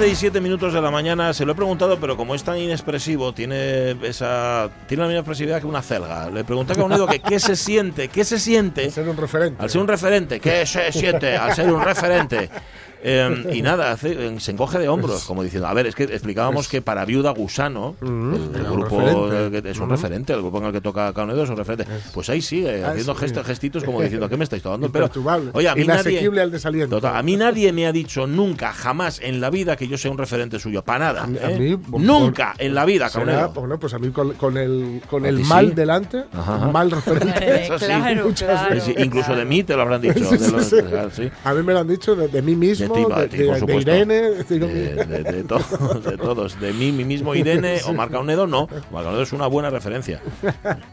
[0.00, 2.56] 11 y 7 minutos de la mañana se lo he preguntado, pero como es tan
[2.56, 6.30] inexpresivo, tiene esa tiene la misma expresividad que una celga.
[6.30, 9.62] Le pregunté a Caunedo que qué se siente, qué se siente Ser un referente.
[9.62, 12.48] al ser un referente, qué se siente al ser un referente.
[13.02, 16.68] Eh, y nada, hace- se encoge de hombros, como diciendo, a ver, es que explicábamos
[16.68, 19.68] que para Viuda Gusano, Mm, el, grupo referente.
[19.68, 21.86] eh, es un referente, el grupo en el que toca Caunedo es un referente.
[22.12, 23.20] Pues ahí sigue, Ah, haciendo sí.
[23.20, 25.06] gestos, gestitos como diciendo, ¿qué me estáis tomando el pelo?
[25.06, 25.50] Imperturbable.
[25.54, 26.96] Oye, a mí nadie, Inasequible al desaliento.
[26.96, 30.10] Total, a mí nadie me ha dicho nunca, jamás en la vida que yo sea
[30.10, 30.82] un referente suyo.
[30.82, 31.22] Para nada.
[31.22, 31.44] A mí- ¿eh?
[31.44, 33.52] a mí, por- nunca en la vida, Será, Caunedo.
[33.54, 35.74] bueno, pues a mí con, con el, con ¿A el ti mal sí?
[35.74, 37.62] delante, Ajá, mal referente.
[37.64, 37.84] Eso sí.
[37.86, 40.14] claro, Muchas claro, Sí, incluso de mí te lo habrán dicho.
[40.30, 40.82] Sí, de los- sí, sí.
[40.88, 41.30] claro, sí.
[41.44, 43.90] A mí me lo han dicho de, de mí mismo, De ti, por supuesto.
[43.90, 44.20] Irene.
[44.50, 46.60] De, todos, de todos.
[46.60, 48.68] De mí, mí mismo, Irene o Marc Caunedo, no.
[48.90, 50.20] Marc Caunedo es una buena referencia.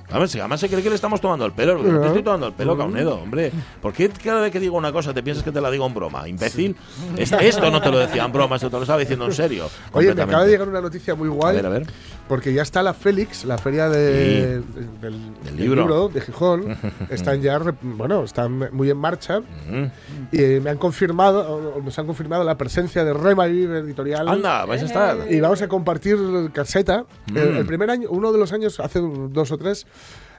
[0.09, 1.81] A ver, si además se cree que le estamos tomando el pelo.
[1.81, 3.51] no te estoy tomando el pelo, Caunedo, hombre.
[3.81, 5.93] ¿Por qué cada vez que digo una cosa te piensas que te la digo en
[5.93, 6.27] broma?
[6.27, 6.75] Imbécil.
[7.17, 9.69] Es- Esto no te lo decía en broma, esto te lo estaba diciendo en serio.
[9.93, 11.55] Oye, me acaba de llegar una noticia muy A guay.
[11.55, 11.87] ver, a ver.
[12.27, 14.75] Porque ya está la Félix, la feria de, Sí.
[15.01, 16.09] del, Del del libro.
[16.09, 16.77] de Gijón.
[17.09, 19.39] están ya, bueno, están muy en marcha.
[19.39, 19.85] Mm.
[20.33, 24.27] Y eh, me han confirmado, o nos han confirmado la presencia de Rema Vive Editorial.
[24.27, 25.31] Anda, vais a estar.
[25.31, 26.17] Y vamos a compartir
[26.53, 27.05] caseta.
[27.33, 27.57] El, Mm.
[27.57, 29.87] el primer año, uno de los años, hace dos o tres,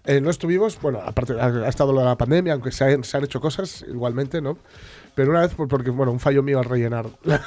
[0.09, 0.81] eh, no estuvimos.
[0.81, 4.41] Bueno, aparte ha, ha estado la pandemia, aunque se han, se han hecho cosas igualmente,
[4.41, 4.59] ¿no?
[5.14, 7.42] Pero una vez, por- porque, bueno, un fallo mío al rellenar la-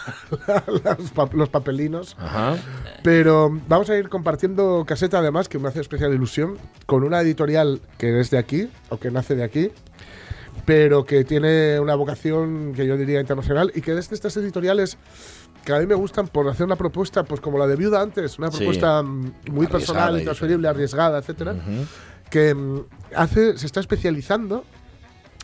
[0.84, 2.16] la- los, pa- los papelinos.
[2.20, 2.56] Ajá.
[3.04, 7.82] Pero vamos a ir compartiendo caseta, además, que me hace especial ilusión, con una editorial
[7.98, 9.72] que es de aquí, o que nace de aquí,
[10.66, 14.98] pero que tiene una vocación que yo diría internacional y que es de estas editoriales
[15.66, 18.38] que a mí me gustan por hacer una propuesta, pues como la de Viuda antes,
[18.40, 18.58] una Sí.
[18.58, 21.56] propuesta mm, muy personal, intransferible, arriesgada, etcétera,
[22.32, 22.80] que mm,
[23.16, 24.64] hace, se está especializando,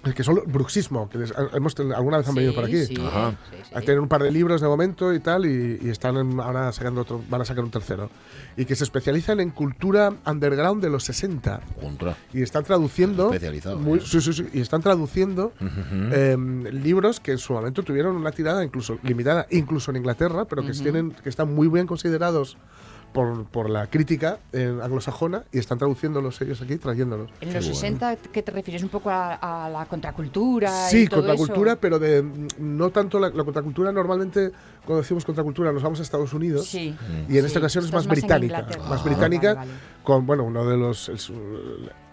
[0.05, 2.85] eh, que son bruxismo, que les- hemos alguna vez han venido por aquí.
[2.85, 3.35] Sí, Ajá.
[3.51, 6.39] sí, A tener un par de libros de momento y tal, y, y están en-
[6.39, 8.09] ahora sacando otro, van a sacar un tercero.
[8.55, 11.59] Y que se especializan en cultura underground de los 60.
[11.81, 12.15] Contra.
[12.33, 13.25] Y están traduciendo.
[13.33, 14.03] Especializado, muy- ¿eh?
[14.05, 15.51] sí, sí, sí, y están traduciendo
[16.11, 20.65] em, libros que en su momento tuvieron una tirada incluso limitada, incluso en Inglaterra, pero
[20.65, 22.55] que, tienen, que están muy bien considerados
[23.17, 27.31] por, por la crítica eh, anglosajona y están traduciéndolos ellos aquí, trayéndolos.
[27.41, 28.83] En los 60, ¿qué te refieres?
[28.83, 29.33] ¿Un poco a,
[29.65, 30.69] a la contracultura?
[30.87, 31.79] Sí, y todo contracultura, eso?
[31.81, 33.91] pero de mm, no tanto la, la contracultura.
[33.91, 34.51] Normalmente,
[34.85, 36.67] cuando decimos contracultura, nos vamos a Estados Unidos.
[36.67, 36.95] Sí.
[37.27, 38.59] Y en Sí, esta ocasión es más más en británica.
[38.59, 38.87] Inglaterra.
[38.87, 39.53] Más Ah, británica.
[39.55, 39.79] vale, vale.
[40.03, 41.09] Con, bueno, uno de los.
[41.09, 41.33] el su-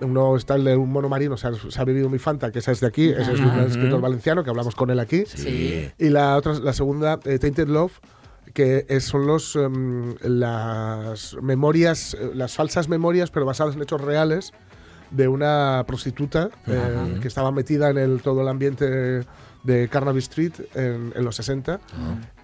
[0.00, 2.60] uno está el de un mono marino, o sea, se ha bebido mi Fanta, que
[2.60, 3.10] esa es de aquí.
[3.10, 5.24] Ese es un escritor valenciano, que hablamos con él aquí.
[5.26, 5.90] Sí.
[5.98, 7.92] Y la otra, la segunda, eh, Tainted Love,
[8.54, 14.52] que son los em, las memorias, las falsas memorias, pero basadas en hechos reales,
[15.10, 19.22] de una prostituta eh, que estaba metida en el, todo el ambiente
[19.64, 21.78] de Carnaby Street en, en los 60.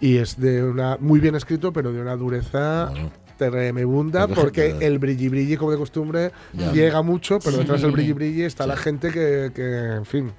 [0.00, 3.10] Y es de una muy bien escrito, pero de una dureza Bueno.
[3.38, 6.72] tremebunda, Porque- el brilli brilli, como de costumbre, Ya.
[6.72, 10.32] llega mucho, pero detrás del brilli brilli está la gente que, que, en fin.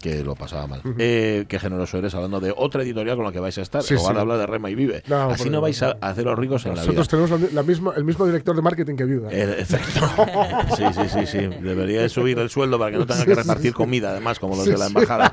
[0.00, 0.82] Que lo pasaba mal.
[0.98, 3.82] Eh, qué generoso eres hablando de otra editorial con la que vais a estar.
[3.82, 4.12] Sí, sí.
[4.12, 5.02] de hablar de Rema y Vive.
[5.08, 6.92] No, Así no vais a haceros ricos en la vida.
[6.94, 9.28] Nosotros tenemos la mi- la misma, el mismo director de marketing que Viuda.
[9.32, 9.64] Eh.
[10.76, 11.38] Sí, sí, sí, sí.
[11.62, 14.64] Debería de subir el sueldo para que no tenga que repartir comida, además, como los
[14.66, 15.32] de la embajada.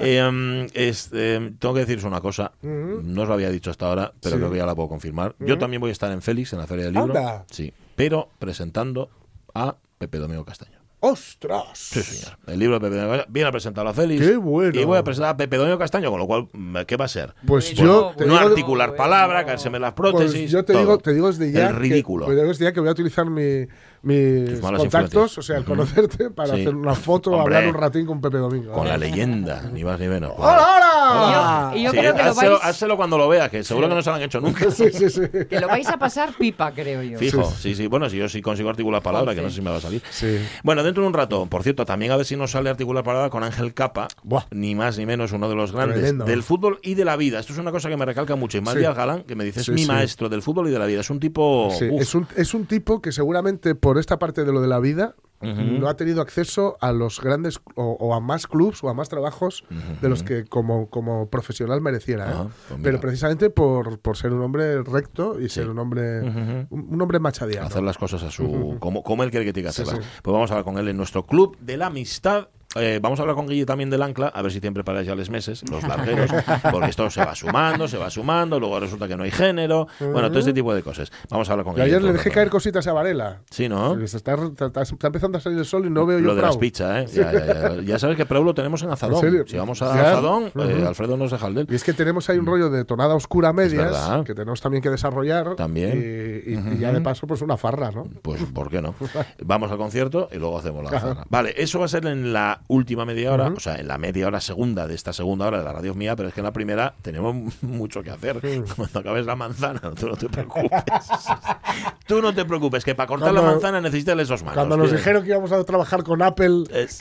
[0.00, 2.52] Eh, mm, este, tengo que deciros una cosa.
[2.62, 5.34] No os lo había dicho hasta ahora, pero creo que ya la puedo confirmar.
[5.38, 7.16] Yo también voy a estar en Félix, en la Feria del Libro.
[7.16, 7.44] Anda.
[7.50, 7.72] Sí.
[7.96, 9.08] Pero presentando
[9.54, 10.78] a Pepe Domingo Castaño.
[11.00, 11.68] ¡Ostras!
[11.74, 12.38] Sí, señor.
[12.46, 13.32] El libro de Pepe Domingo Castaño.
[13.32, 14.26] Viene a presentarlo a Félix.
[14.26, 14.80] ¡Qué bueno!
[14.80, 17.08] Y voy a presentar a Pepe Domingo Castaño, con lo cual, mm, ¿qué va a
[17.08, 17.34] ser?
[17.46, 19.02] Pues Bueno, yo te no digo, articular bueno.
[19.04, 20.40] palabra, caérseme las prótesis.
[20.40, 20.82] pues yo te todo.
[20.82, 21.68] digo, te digo desde ya.
[21.68, 22.24] El que- ridículo.
[22.24, 23.66] pues te digo desde ya que voy a utilizar mi-
[24.02, 26.60] mis contactos, o sea, el conocerte, para Sí.
[26.62, 27.56] hacer una foto, Hombre.
[27.56, 28.72] hablar un ratín con Pepe Domingo.
[28.72, 30.32] Con la leyenda, ni más ni menos.
[30.36, 31.72] ¡Hola, hola!
[31.76, 33.94] Y yo Sí, creo que lo házelo, vais- házelo cuando lo veas, que seguro que
[33.94, 34.66] no se lo han hecho nunca.
[34.76, 35.20] Sí, sí, sí.
[35.48, 37.18] Que lo vais a pasar pipa, creo yo.
[37.18, 37.86] Fijo, sí, sí.
[37.86, 40.02] Bueno, si yo sí consigo articular palabra, que no sé si me va a salir.
[40.10, 40.38] Sí.
[40.62, 43.30] Bueno, dentro de un rato, por cierto, también a ver si nos sale articular palabra
[43.30, 44.44] con Ángel Capa, Buah.
[44.50, 46.24] ni más ni menos uno de los grandes Tremendo.
[46.24, 47.38] del fútbol y de la vida.
[47.38, 48.58] Esto es una cosa que me recalca mucho.
[48.58, 48.60] Y.
[48.76, 49.88] Díaz Galán, que me dice, es Sí, mi sí.
[49.88, 51.00] maestro del fútbol y de la vida.
[51.00, 51.68] Es un tipo.
[51.70, 55.14] Es, un, es un tipo que seguramente por esta parte de lo de la vida
[55.40, 59.08] no ha tenido acceso a los grandes o, o a más clubs o a más
[59.08, 59.62] trabajos
[60.02, 62.24] de los que como, como profesional mereciera.
[62.26, 62.32] ¿eh?
[62.32, 62.80] Ajá, pues.
[62.82, 67.20] Pero precisamente por, por ser un hombre recto y ser un hombre un, un hombre
[67.20, 67.68] machadiano.
[67.68, 69.96] hacer las cosas a su como, como él quiere que tiene que Sí, sí.
[70.20, 72.48] Pues vamos a hablar con él en nuestro club de la amistad.
[72.78, 75.14] Eh, vamos a hablar con Guille también del ancla, a ver si tienen preparados ya
[75.14, 76.30] los meses, los largueros,
[76.70, 80.28] porque esto se va sumando, se va sumando, luego resulta que no hay género, bueno,
[80.28, 81.10] todo este tipo de cosas.
[81.30, 81.86] Vamos a hablar con Guille.
[81.86, 83.40] ayer le dejé caer cositas a Varela.
[83.50, 83.96] Sí, ¿no?
[84.06, 86.42] Se Está, está- está empezando a salir el sol y no veo yo Lo de
[86.42, 86.60] las Prau.
[86.60, 87.16] pizzas, ¿eh?
[87.22, 87.82] Ya, ya, ya.
[87.82, 89.16] Ya sabes que Preu lo tenemos en Azadón.
[89.16, 89.44] ¿En serio?
[89.46, 89.92] Si vamos a.
[89.92, 90.86] Azadón, eh, Ujú.
[90.86, 91.66] Alfredo nos deja el del.
[91.70, 94.90] Y es que tenemos ahí un rollo de tonada oscura medias que tenemos también que
[94.90, 95.54] desarrollar.
[95.56, 95.98] También.
[96.46, 98.04] Y, y- y ya de paso, pues una farra, ¿no?
[98.22, 98.94] Pues, ¿por qué no?
[99.44, 101.24] Vamos al concierto y luego hacemos la zona.
[101.28, 104.26] Vale, eso va a ser en la última media hora, o sea, en la media
[104.26, 106.52] hora segunda de esta segunda hora de la radio mía, pero es que en la
[106.52, 108.40] primera tenemos mucho que hacer.
[108.76, 110.70] Cuando acabes la manzana, tú no te preocupes.
[112.06, 114.54] tú no te preocupes, que para cortar la manzana necesitas esos manos.
[114.56, 116.98] Cuando nos dijeron que íbamos a trabajar con Apple, Es-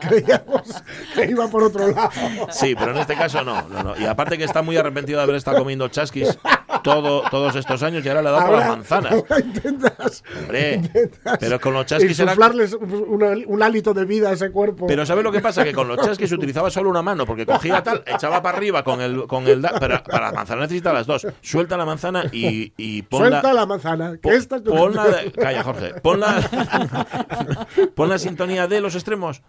[0.00, 0.82] creíamos
[1.14, 2.10] que iba por otro lado.
[2.50, 3.96] Sí, pero en este caso no, no, no.
[3.98, 6.38] Y aparte que está muy arrepentido de haber estado comiendo chasquis
[6.84, 9.12] todo, todos estos años y ahora le ha dado por las manzanas.
[9.30, 14.32] ahora intentas, Hombre, intentas pero con los chasquis era un, un- hálito de vida a
[14.34, 14.86] ese cuerpo.
[14.86, 15.64] Pero ¿sabes lo que pasa?
[15.64, 19.00] Que con los chasquis utilizaba solo una mano, porque cogía tal, echaba para arriba con
[19.00, 21.26] el, con el pero para la manzana necesita las dos.
[21.40, 24.18] Suelta la manzana y, y pon Suelta la, la manzana.
[24.22, 25.94] que esta es tu- pon la de- calla, Jorge.
[26.02, 26.36] Pon la,
[27.94, 29.42] pon la sintonía de los extremos.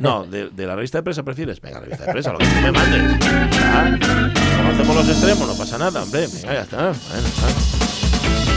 [0.00, 1.60] No, de, de la revista de presa prefieres.
[1.60, 3.02] Venga, revista de presa, lo que tú me mandes.
[4.56, 6.26] Como hacemos los extremos, no pasa nada, hombre.
[6.32, 6.73] Venga, ya está.
[6.76, 7.46] Bueno, está.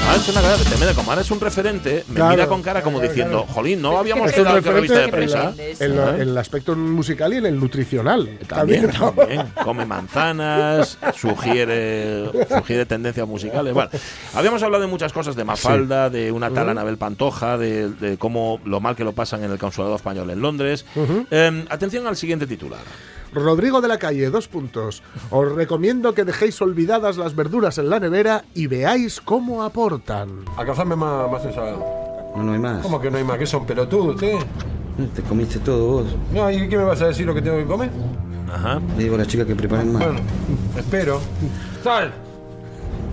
[0.09, 2.61] Ah, es una cara, te mira, como ahora es un referente, me Claro, mira con
[2.63, 3.53] cara como claro, diciendo, claro.
[3.53, 6.15] jolín, no habíamos quedado que revista de en en, lo- Ah.
[6.15, 8.39] en el aspecto musical y en el nutricional.
[8.47, 9.11] También, ¿no?
[9.11, 9.43] también.
[9.65, 13.73] Come manzanas, sugiere, sugiere tendencias musicales.
[13.73, 13.89] Bueno,
[14.33, 18.61] habíamos hablado de muchas cosas, de Mafalda, de una tal Anabel Pantoja, de, de cómo
[18.63, 20.85] lo mal que lo pasan en el consulado español en Londres.
[21.31, 22.79] Eh, atención al siguiente titular.
[23.33, 25.03] Rodrigo de la Calle, dos puntos.
[25.29, 30.45] Os recomiendo que dejéis olvidadas las verduras en la nevera y veáis cómo aportan.
[30.55, 31.77] Alcanzame más, más ensalada.
[32.35, 32.81] No, no hay más.
[32.83, 33.37] ¿Cómo que no hay más?
[33.37, 34.45] ¿Que son pelotudos ustedes?
[35.15, 36.15] Te comiste todo vos.
[36.33, 37.89] No, ¿y qué me vas a decir lo que tengo que comer?
[38.51, 38.79] Ajá.
[38.97, 40.03] Le digo a las chicas que preparen más.
[40.03, 40.19] Bueno,
[40.75, 41.19] espero.
[41.83, 42.13] Sal.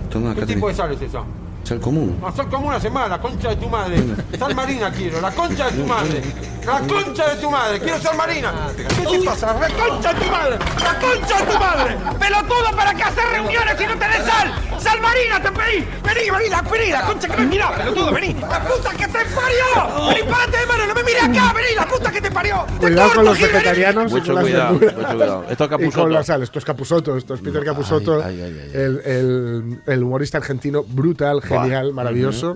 [0.09, 1.23] Toma, ¿Qué tipo de sal es esa?
[1.65, 2.17] Sal común.
[2.21, 3.97] No, sal como una semana, la concha de tu madre.
[4.37, 6.21] Sal marina quiero, la concha de tu madre.
[6.65, 8.53] La concha de tu madre, quiero sal marina.
[8.77, 8.83] ¿Qué
[9.17, 9.53] te pasa?
[9.59, 10.57] La concha de tu madre.
[10.83, 11.97] La concha de tu madre.
[12.19, 14.53] Pelotudo, ¿para qué hacer reuniones si no tenés sal?
[14.79, 15.87] Sal marina te pedí.
[16.03, 18.33] Vení, vení, la, vení, la concha que me mirá, pelotudo, vení.
[18.35, 20.07] La puta que te parió.
[20.09, 22.65] Vení, párate de mano, no me mires acá, vení, la puta que te parió.
[22.67, 23.53] Te Cuidado con corto, los Gil, vení.
[23.57, 24.95] vegetarianos y Mucho con las cuidado, verduras.
[24.95, 25.45] mucho cuidado.
[25.49, 26.43] Esto es Y con la sal.
[26.43, 28.71] Esto es Capusoto, esto es Peter Capusoto, ay, ay, ay, ay.
[28.73, 31.41] El, el- el humorista argentino brutal.
[31.61, 32.55] Genial, maravilloso.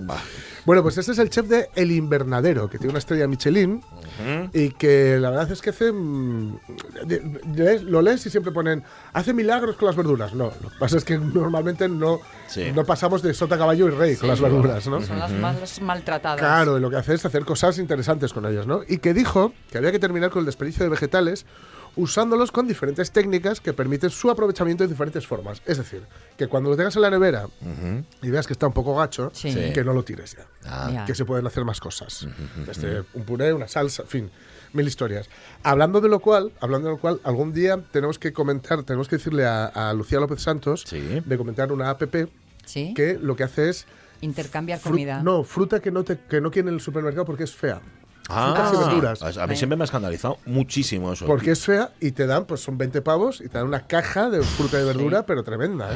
[0.66, 3.82] Bueno, pues este es el chef de El Invernadero, que tiene una estrella Michelin
[4.52, 5.90] y que la verdad es que hace...
[5.90, 6.58] mm,
[7.84, 8.82] lo lees y siempre ponen,
[9.14, 10.34] hace milagros con las verduras.
[10.34, 12.72] No, lo que pasa es que normalmente no, Sí.
[12.74, 15.00] no pasamos de sota, caballo y rey con las verduras, ¿no?
[15.00, 16.38] Son las más maltratadas.
[16.38, 18.82] Claro, y lo que hace es hacer cosas interesantes con ellos, ¿no?
[18.86, 21.46] Y que dijo que había que terminar con el desperdicio de vegetales
[21.96, 25.60] usándolos con diferentes técnicas que permiten su aprovechamiento de diferentes formas.
[25.66, 26.02] Es decir,
[26.36, 27.46] que cuando lo tengas en la nevera
[28.22, 29.52] y veas que está un poco gacho, Sí.
[29.72, 30.46] Que no lo tires ya.
[30.66, 30.90] Ah.
[30.92, 31.04] Ya.
[31.04, 32.26] Que se pueden hacer más cosas.
[32.66, 34.30] Desde un puré, una salsa, en fin,
[34.72, 35.28] mil historias.
[35.62, 39.16] Hablando de lo cual, hablando de lo cual, algún día tenemos que comentar, tenemos que
[39.16, 41.22] decirle a, a Lucía López Santos Sí.
[41.24, 42.02] de comentar una app
[42.66, 42.92] Sí.
[42.94, 43.86] que lo que hace es
[44.22, 45.22] Intercambiar Fru- comida.
[45.22, 47.80] No, fruta que no, te, que no quiere en el supermercado porque es fea.
[48.28, 49.38] Ah, Frutas y verduras.
[49.38, 51.26] A mí siempre me ha escandalizado muchísimo eso.
[51.26, 54.30] Porque es fea y te dan, pues son 20 pavos y te dan una caja
[54.30, 55.88] de fruta y verdura, pero tremenda,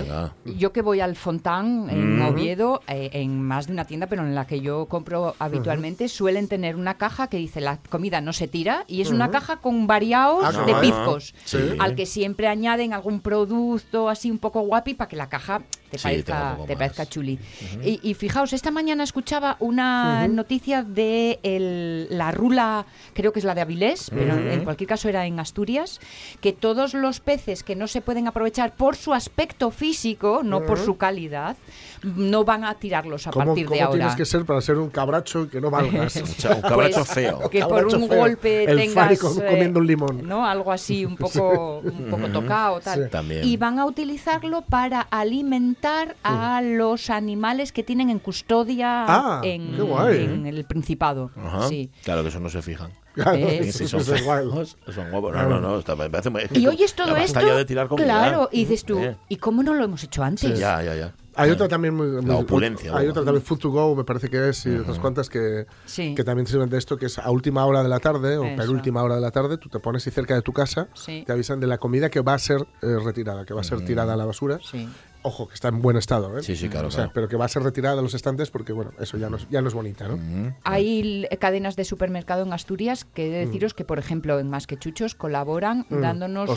[0.45, 0.53] ¿eh?
[0.57, 2.23] Yo que voy al Fontán en Mm.
[2.29, 6.49] Oviedo, eh, en más de una tienda, pero en la que yo compro habitualmente, suelen
[6.49, 9.87] tener una caja que dice la comida no se tira y es una caja con
[9.87, 11.59] variados Ah, de pizcos, Sí.
[11.79, 15.99] al que siempre añaden algún producto así un poco guapi para que la caja te
[15.99, 17.39] Sí, parezca, te parezca chuli.
[17.85, 23.45] y, y fijaos, esta mañana escuchaba una noticia de el- la rula, creo que es
[23.45, 26.01] la de Avilés, pero en cualquier caso era en Asturias,
[26.41, 30.79] que todos los peces que no se pueden aprovechar por su aspecto físico, no por
[30.79, 31.57] su calidad,
[32.03, 33.99] no van a tirarlos a ¿Cómo, partir de cómo ahora.
[33.99, 36.17] tienes que ser para ser un cabracho que no valgas?
[36.25, 37.49] O sea, un cabracho Pues, feo.
[37.51, 38.19] Que por un feo.
[38.19, 39.19] golpe El tengas eh,
[39.49, 40.27] comiendo un limón.
[40.29, 40.45] ¿no?
[40.47, 43.05] Algo así un poco, un poco tocado tal.
[43.05, 43.11] Sí.
[43.11, 43.45] También.
[43.45, 50.47] Y van a utilizarlo para alimentar a los animales que tienen en custodia Ah, en,
[50.47, 51.31] el Principado.
[51.37, 51.69] Ajá.
[51.69, 51.91] Sí.
[52.05, 52.91] Claro que eso no se fijan.
[53.15, 55.33] Claro, Eh, Y si son feos, son guapos.
[55.35, 55.79] No, no, no.
[55.79, 58.99] está- me parece muy- Y oyes todo la esto, de tirar claro, y dices tú,
[58.99, 60.59] Eh, ¿y cómo no lo hemos hecho antes?
[60.59, 61.13] Ya, ya, ya.
[61.37, 63.11] Hay otra también muy, muy- opulencia, Hay ¿no?
[63.11, 66.15] otra también Food to Go, me parece que es, y otras cuantas que, Sí.
[66.15, 68.57] que también sirven de esto, que es a última hora de la tarde o Eso.
[68.57, 71.25] penúltima hora de la tarde, tú te pones y cerca de tu casa, Sí.
[71.27, 73.85] te avisan de la comida que va a ser eh, retirada, que va a ser
[73.85, 74.59] tirada a la basura.
[74.63, 74.89] Sí.
[75.27, 76.43] Ojo, que está en buen estado, ¿eh?
[76.43, 77.13] Sí, sí, claro, O sea, claro.
[77.15, 79.49] pero que va a ser retirada de los estantes porque, bueno, eso ya no es,
[79.49, 80.19] ya no es bonita, ¿no?
[80.65, 84.67] Hay cadenas de supermercado en Asturias que he de deciros que, por ejemplo, en Más
[84.67, 86.01] que Chuchos colaboran Mm.
[86.03, 86.51] dándonos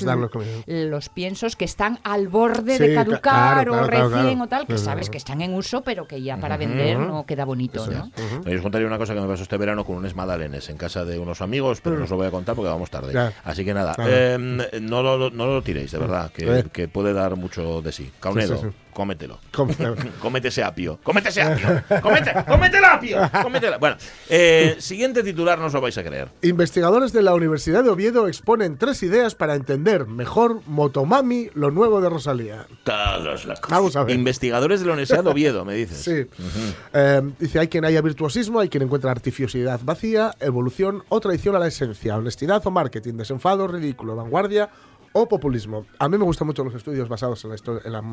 [0.68, 4.44] los piensos que están al borde Sí, de ca- caducar claro, o recién claro.
[4.44, 5.12] o tal, que Claro, sabes claro.
[5.12, 8.12] que están en uso, pero que ya para vender no queda bonito, ¿no?
[8.46, 11.06] Yo os contaría una cosa que me pasó este verano con unos madalenes en casa
[11.06, 13.12] de unos amigos, pero no os lo voy a contar porque vamos tarde.
[13.12, 13.16] Mm.
[13.16, 13.34] Ya.
[13.44, 14.12] Así que nada, Claro.
[14.14, 14.38] eh,
[14.82, 16.64] no, lo, no lo tiréis, de verdad, que, Eh.
[16.72, 18.12] que puede dar mucho de sí.
[18.20, 18.76] Caunedo, Sí, sí, sí.
[18.94, 19.40] cómetelo.
[20.22, 21.00] Cómete ese apio.
[21.04, 21.84] Cómete ese apio.
[22.02, 23.30] Cómete, cómete el apio.
[23.80, 23.98] Bueno,
[24.30, 26.30] eh, siguiente titular, no os lo vais a creer.
[26.42, 32.02] Investigadores de la Universidad de Oviedo exponen tres ideas para entender mejor Motomami, lo nuevo
[32.02, 32.68] de Rosalía.
[32.84, 33.70] Todos locos.
[33.70, 34.16] Vamos a ver.
[34.16, 35.98] Investigadores de la Universidad de Oviedo, me dices.
[35.98, 36.28] Sí.
[36.94, 41.60] Eh, dice, hay quien haya virtuosismo, hay quien encuentra artificiosidad vacía, evolución o traición a
[41.60, 44.70] la esencia, honestidad o marketing, desenfado, ridículo, vanguardia
[45.22, 45.86] o populismo.
[46.00, 48.04] A mí me gustan mucho los estudios basados en la, histo- en la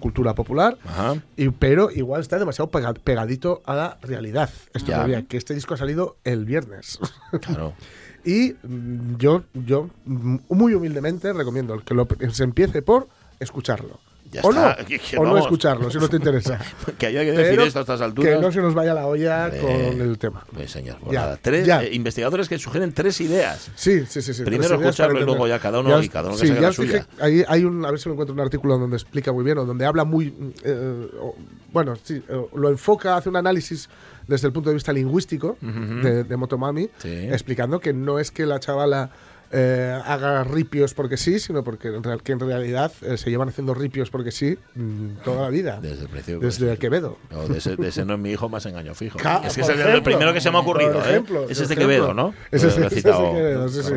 [0.00, 1.14] cultura popular, Ajá.
[1.36, 4.50] y, pero igual está demasiado pega- pegadito a la realidad.
[4.74, 6.98] Esto todavía, que este disco ha salido el viernes.
[7.40, 7.74] Claro.
[8.22, 13.98] Y mm, yo, yo mm, muy humildemente recomiendo que lo, se empiece por escucharlo.
[14.32, 16.58] Ya o está, no, que- que o no escucharlo, si no te interesa.
[16.98, 18.34] Que haya que decir Pero esto a estas alturas.
[18.36, 20.44] Que no se nos vaya la olla Eh, con el tema.
[20.52, 21.38] Pues señor, pues Ya, nada.
[21.40, 21.82] Tres ya.
[21.82, 23.70] eh, investigadores que sugieren tres ideas.
[23.74, 24.32] Sí, sí, sí.
[24.34, 26.60] sí Primero escucharlo y luego ya cada uno- os- y cada uno que sí, ya
[26.60, 27.06] la dije, suya.
[27.20, 29.64] ahí hay un, a ver si lo encuentro un artículo donde explica muy bien o
[29.64, 30.32] donde habla muy.
[30.64, 31.34] eh, o-
[31.72, 33.88] bueno, sí, eh, lo enfoca, hace un análisis
[34.26, 37.08] desde el punto de vista lingüístico de, de Motomami, Sí.
[37.30, 39.10] explicando que no es que la chavala
[39.52, 43.48] eh, haga ripios porque sí, sino porque en, real- que en realidad eh, se llevan
[43.48, 45.80] haciendo ripios porque sí mm, toda la vida.
[45.82, 46.40] Desde el principio.
[46.40, 47.18] Desde pues, Quevedo.
[47.30, 49.18] no, de, ese, de ese no es mi hijo, más engaño fijo.
[49.44, 50.98] Es que es el- el primero que se me ha ocurrido.
[51.04, 51.10] ¿eh?
[51.10, 52.14] ejemplo, Ese es de por Quevedo.
[52.14, 52.32] ¿no?
[52.52, 53.92] Ese es- Quevedo, sí, sí.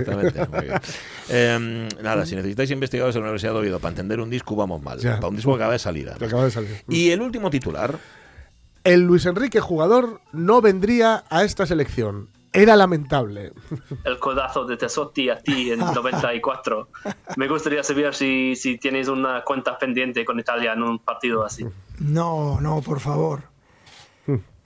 [1.29, 4.81] Eh, nada, si necesitáis investigadores en la Universidad de Oviedo para entender un disco, vamos
[4.81, 4.99] mal.
[4.99, 5.15] Ya.
[5.15, 5.79] Para un disco que acaba de.
[6.17, 6.69] Que acaba de salir.
[6.89, 7.97] Y el último titular.
[8.83, 12.27] El Luis Enrique jugador no vendría a esta selección.
[12.53, 13.51] Era lamentable.
[14.03, 16.87] el codazo de Tesotti a ti en 94.
[17.37, 21.65] Me gustaría saber si, si tienes una cuenta pendiente con Italia en un partido así.
[21.99, 23.41] No, no, por favor.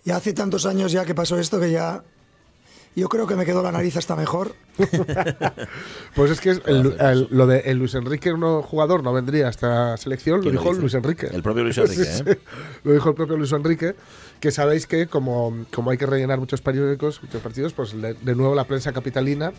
[0.04, 2.04] Ya hace tantos años ya que pasó esto que ya...
[2.98, 4.54] Yo creo que me quedó la nariz hasta mejor.
[6.16, 9.46] Pues es que es el- el- lo de el Luis Enrique no jugador no vendría
[9.48, 10.82] a esta selección, lo ¿Quién lo dijo dice?
[10.82, 11.28] Luis Enrique.
[11.32, 12.34] El propio Luis Enrique, Sí, ¿eh?
[12.36, 12.58] sí.
[12.84, 13.96] Lo dijo el propio Luis Enrique,
[14.40, 18.36] que sabéis que como, como hay que rellenar muchos periódicos, muchos partidos, pues le- de
[18.36, 19.52] nuevo la prensa capitalina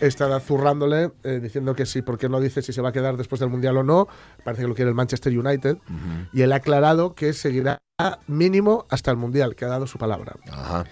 [0.00, 3.40] está zurrándole eh, diciendo que sí, porque no dice si se va a quedar después
[3.40, 4.06] del Mundial o no.
[4.44, 5.78] Parece que lo quiere el Manchester United.
[6.34, 7.78] Y él ha aclarado que seguirá
[8.26, 10.34] mínimo hasta el Mundial, que ha dado su palabra.
[10.50, 10.84] Ajá.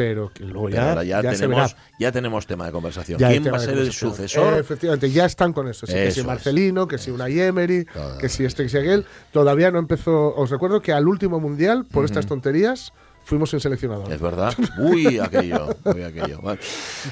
[0.00, 3.18] Pero que luego ya, ahora ya, tenemos, ya tenemos tema de conversación.
[3.18, 4.54] ¿Quién va a ser el sucesor?
[4.54, 5.86] Eh, efectivamente, ya están con eso.
[5.86, 6.22] Sí, que si.
[6.22, 9.04] Marcelino, que si una Emery, Todo que si este, que si aquel.
[9.30, 10.34] Todavía no empezó.
[10.34, 14.10] Os recuerdo que al último mundial, por estas tonterías, fuimos sin seleccionador.
[14.10, 14.54] Es verdad.
[14.78, 15.68] Uy, aquello.
[15.84, 16.40] Uy, aquello.
[16.40, 16.60] Vale.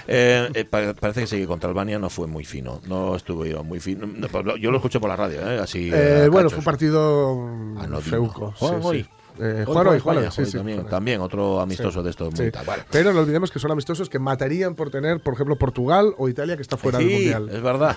[0.06, 2.80] Eh, eh, pa- parece que sí, que contra Albania no fue muy fino.
[2.88, 4.06] No estuvo muy fino.
[4.06, 5.58] No, pues yo lo escuché por la radio, ¿eh?
[5.58, 5.90] Así.
[5.92, 6.52] Eh, bueno, cachos.
[6.52, 8.54] fue un partido feuco.
[8.94, 9.06] sí.
[9.40, 12.50] Eh, España, hoy, sí, sí, también, también otro amistoso Sí, de estos sí.
[12.66, 12.84] Vale.
[12.90, 16.56] Pero no olvidemos que son amistosos que matarían por tener, por ejemplo, Portugal o Italia,
[16.56, 17.48] que está fuera del mundial.
[17.52, 17.96] es verdad.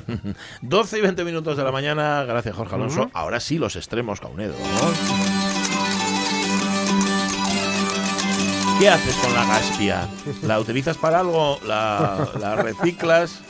[0.62, 2.24] 12 y 20 minutos de la mañana.
[2.24, 3.10] Gracias, Jorge Alonso.
[3.12, 4.54] Ahora sí, los extremos, Caunedo.
[8.78, 10.08] ¿Qué haces con la gaspia?
[10.42, 11.58] ¿La utilizas para algo?
[11.66, 13.40] ¿La, la reciclas?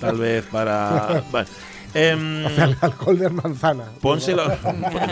[0.00, 1.22] Tal vez para.
[1.30, 1.48] Bueno.
[1.94, 3.84] Em, El alcohol de manzana.
[4.00, 4.44] Pónselo.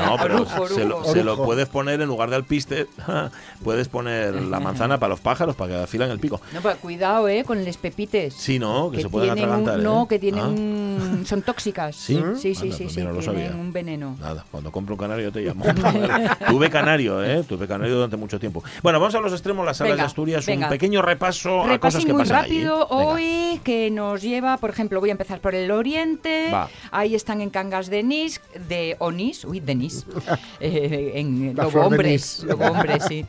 [0.02, 1.12] No, pero Orujo, se lo, orujo.
[1.12, 2.86] se lo puedes poner en lugar de alpiste.
[3.64, 6.40] puedes poner la manzana para los pájaros, para que afilan el pico.
[6.52, 7.44] No, pero cuidado, ¿eh?
[7.44, 8.34] Con los pepites.
[8.34, 8.90] Sí, ¿no?
[8.90, 9.80] Que, se pueden tienen un- atragantar.
[9.80, 9.82] ¿eh?
[9.82, 11.26] No, que tienen Ah.
[11.26, 11.94] son tóxicas.
[11.96, 12.20] ¿Sí?
[12.36, 13.60] sí, sí, Anda, sí, pues no lo tienen sabía.
[13.60, 14.16] un veneno.
[14.20, 15.64] Nada, cuando compro un canario yo te llamo.
[16.48, 17.44] Tuve canario, ¿eh?
[17.48, 18.62] Tuve canario durante mucho tiempo.
[18.82, 20.46] Bueno, vamos a los extremos, las salas Venga, de Asturias.
[20.46, 20.66] venga.
[20.66, 22.96] Un pequeño repaso a cosas que muy pasan rápido allí.
[22.96, 23.12] Venga.
[23.12, 26.50] hoy que nos lleva, por ejemplo, voy a empezar por el oriente.
[26.52, 26.68] Va.
[26.90, 30.06] Ahí están en Cangas de Nis, de Onis, uy, de Nis,
[30.60, 32.44] eh, en La Lobo Hombres.
[32.44, 33.24] Lobo Hombres, sí.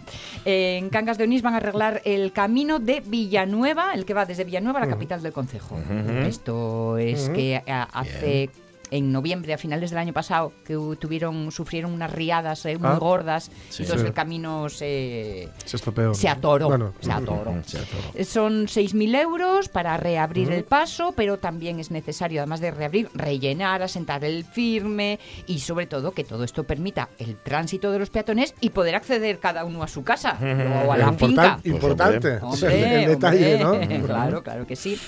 [0.45, 4.25] Eh, en Cangas de Onís van a arreglar el camino de Villanueva, el que va
[4.25, 5.77] desde Villanueva a la capital del concejo.
[6.25, 8.49] Esto es que hace
[8.95, 12.97] en noviembre, a finales del año pasado, que tuvieron, sufrieron unas riadas eh, muy Ah.
[12.99, 13.83] gordas, Sí.
[13.83, 14.07] entonces Sí.
[14.07, 16.13] el camino se, Se estropeó.
[16.13, 16.67] se atoró.
[16.67, 17.51] Bueno, se atoró.
[17.51, 17.99] Mm, sí, a todo.
[18.13, 23.09] Eh, Son 6.000 euros para reabrir el paso, pero también es necesario, además de reabrir,
[23.13, 28.09] rellenar, asentar el firme y sobre todo que todo esto permita el tránsito de los
[28.09, 30.37] peatones y poder acceder cada uno a su casa
[30.87, 31.59] o a la Importan- finca.
[31.63, 32.37] Importante.
[32.41, 34.05] Hombre, el detalle, hombre, ¿no?
[34.13, 34.99] Claro, claro que sí.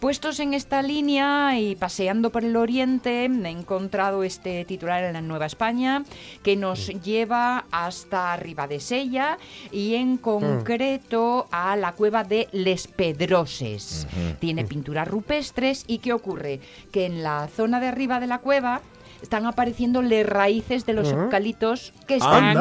[0.00, 5.20] Puestos en esta línea y paseando por el oriente, he encontrado este titular en la
[5.22, 6.04] Nueva España
[6.42, 9.38] que nos lleva hasta Ribadesella
[9.70, 14.06] y en concreto a la cueva de Les Pedroses.
[14.38, 16.60] Tiene pinturas rupestres y ¿qué ocurre?
[16.92, 18.80] Que en la zona de arriba de la cueva
[19.22, 22.56] están apareciendo las raíces de los eucalitos que están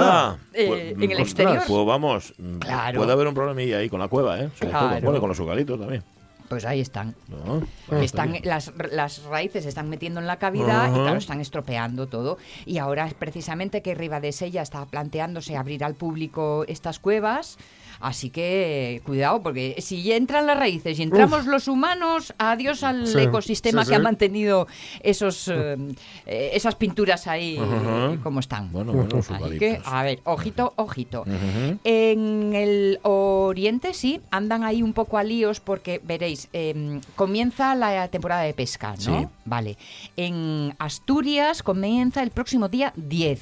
[0.54, 1.64] eh, Pues, en el ostras, exterior.
[1.66, 3.00] Pues vamos, mm, Claro.
[3.00, 4.50] puede haber un problemilla ahí con la cueva, ¿eh?
[4.60, 5.00] Claro.
[5.02, 6.04] bueno, con los eucaliptos también.
[6.50, 7.16] Pues ahí están.
[7.92, 12.08] están, está las, las raíces se están metiendo en la cavidad y claro, están estropeando
[12.08, 12.38] todo.
[12.66, 17.58] Y ahora es precisamente que Ribadesella está planteándose abrir al público estas cuevas.
[18.00, 23.20] Así que cuidado, porque si entran las raíces y entramos los humanos, adiós al Sí,
[23.20, 24.68] ecosistema sí, que ha mantenido
[25.02, 25.76] esos eh,
[26.26, 28.72] eh, esas pinturas ahí eh, como están.
[28.72, 31.26] Bueno, bueno, Así que, a ver, ojito, ojito.
[31.84, 38.08] En el oriente sí, andan ahí un poco a líos porque veréis, em, comienza la
[38.08, 39.20] temporada de pesca, ¿no?
[39.20, 39.28] Sí.
[39.46, 39.78] Vale.
[40.16, 43.42] En Asturias comienza el próximo día 10,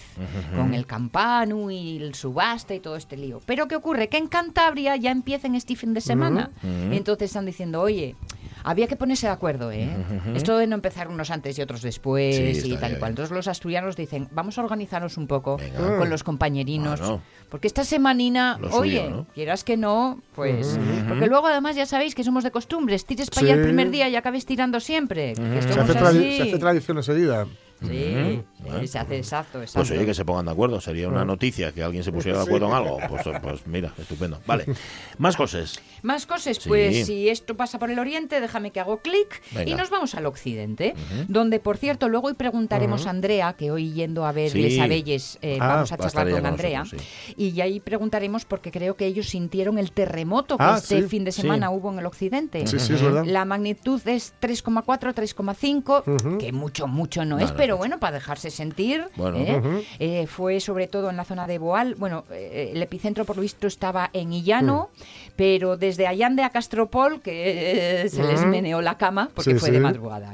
[0.56, 3.42] con el campanu y el subasta y todo este lío.
[3.46, 4.08] Pero ¿qué ocurre?
[4.08, 6.52] Que en Cantabria ya empiezan este fin de semana.
[6.64, 8.16] Entonces están diciendo, oye,
[8.64, 9.90] había que ponerse de acuerdo, ¿eh?
[10.36, 13.12] Esto de no empezar unos antes y otros después Sí, y tal y cual.
[13.12, 15.98] Entonces los asturianos dicen, vamos a organizarnos un poco Venga.
[15.98, 17.00] con los compañerinos.
[17.00, 17.22] Bueno.
[17.50, 19.28] Porque esta semanina, Lo suyo, oye, ¿no?
[19.36, 20.80] quieras que no, pues...
[21.08, 23.06] Porque luego además ya sabéis que somos de costumbres.
[23.06, 25.34] Tires para allá el primer día y acabes tirando siempre.
[25.34, 26.38] que Se hace, así.
[26.38, 27.48] se hace tradición enseguida.
[27.82, 28.42] Sí,
[28.80, 29.80] Sí, se hace exacto, exacto.
[29.88, 30.82] Pues oye, que se pongan de acuerdo.
[30.82, 32.98] Sería una noticia que alguien se pusiera de acuerdo en algo.
[33.08, 34.40] Pues, pues mira, estupendo.
[34.46, 34.66] Vale.
[35.18, 35.80] Más cosas.
[36.02, 36.68] Más cosas, Sí.
[36.70, 40.26] pues si esto pasa por el oriente, déjame que hago clic y nos vamos al
[40.26, 40.96] occidente,
[41.28, 44.62] donde por cierto luego hoy preguntaremos a Andrea, que hoy yendo a ver Sí.
[44.62, 47.62] Les Abelles eh, Ah, vamos a va a estar charlar con con Andrea, nosotros, y
[47.62, 51.32] ahí preguntaremos porque creo que ellos sintieron el terremoto que Ah, este sí, fin de
[51.32, 51.42] sí.
[51.42, 52.66] semana hubo en el occidente.
[52.68, 53.24] Sí, sí, es verdad.
[53.26, 56.38] La magnitud es 3,4, 3,5, Ujú.
[56.38, 57.78] que mucho, mucho no, No, es, no, pero mucho.
[57.80, 59.06] bueno, para dejarse sentir.
[59.16, 59.38] Bueno.
[59.38, 59.84] ¿eh?
[60.00, 61.96] Eh, fue sobre todo en la zona de Boal.
[61.96, 65.32] Bueno, eh, el epicentro por lo visto estaba en Illano, Mm.
[65.36, 69.74] pero desde Allande a Castropol, que se les meneó la cama porque Sí, fue sí.
[69.76, 70.34] de madrugada.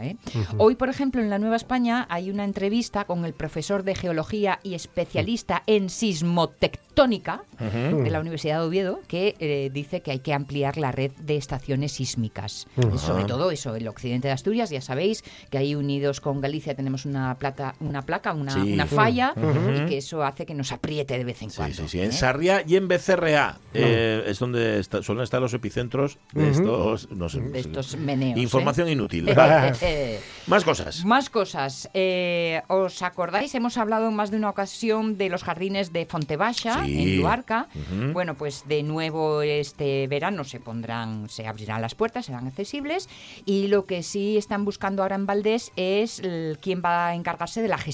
[0.58, 4.60] Hoy, por ejemplo, en la Nueva España hay una entrevista con el profesor de geología
[4.64, 10.78] y especialista en sismotectónica de la Universidad de Oviedo, que dice que hay que ampliar
[10.78, 12.68] la red de estaciones sísmicas.
[12.98, 17.06] Sobre todo eso, el occidente de Asturias, ya sabéis que ahí unidos con Galicia tenemos
[17.06, 18.74] una, plata, una placa, una, Sí.
[18.74, 21.76] una falla, y que eso hace que nos apriete de vez en Sí, cuando.
[21.76, 22.00] sí, sí.
[22.00, 22.06] ¿eh?
[22.06, 27.10] En Sarriá y en Becerrea eh, es donde está- suelen estar los epicentros de estos.
[27.12, 28.38] No sé, De estos meneos.
[28.38, 28.42] ¿eh?
[28.42, 29.28] Información inútil.
[29.30, 31.06] Eh, Más cosas.
[31.06, 31.90] Más cosas.
[31.94, 33.54] Eh, ¿Os acordáis?
[33.56, 37.02] Hemos hablado en más de una ocasión de los jardines de Fontebasha, Sí.
[37.02, 37.68] en Luarca.
[38.14, 43.08] Bueno, pues de nuevo este verano se pondrán, se abrirán las puertas, serán accesibles.
[43.46, 47.62] Y lo que sí están buscando ahora en Valdés es el- quién va a encargarse
[47.62, 47.93] de la gestión.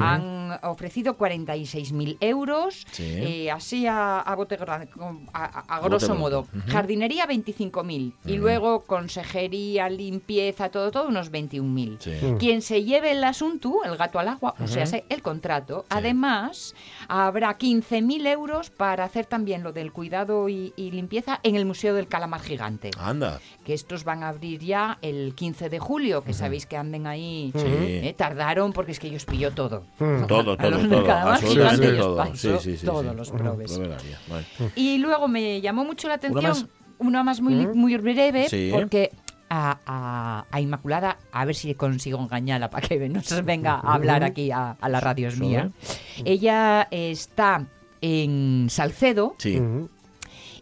[0.00, 3.02] Han ofrecido 46.000 euros, Sí.
[3.04, 4.56] eh, así a, a bote
[5.76, 6.42] a- grosso bote modo.
[6.44, 6.58] pronto.
[6.66, 6.72] Ujú.
[6.72, 11.96] Jardinería 25.000 y luego consejería, limpieza, todo, todo unos 21.000.
[12.00, 12.12] Sí.
[12.38, 16.74] Quien se lleve el asunto, el gato al agua, o sea, se- el contrato, además
[17.08, 21.94] habrá 15.000 euros para hacer también lo del cuidado y, y limpieza en el Museo
[21.94, 22.90] del Calamar Gigante.
[22.98, 23.40] Anda.
[23.64, 27.52] Que estos van a abrir ya el 15 de julio, que sabéis que anden ahí.
[27.54, 27.62] Sí.
[27.66, 29.84] eh, tardaron porque es que ellos pilló todo.
[29.98, 31.04] Todo, A todo, todo.
[31.04, 32.16] Calamar Gigante todo.
[32.16, 33.80] pasó Sí, todos los probes.
[34.74, 38.70] Y luego me llamó mucho la atención una más muy, li- muy breve, Sí.
[38.72, 39.12] porque
[39.48, 44.24] a, a- a Inmaculada, a ver si consigo engañarla para que nos venga a hablar
[44.24, 45.40] aquí a, a la radio es Sí.
[45.40, 45.70] mía.
[46.24, 47.66] Ella está
[48.00, 49.60] en Salcedo Sí.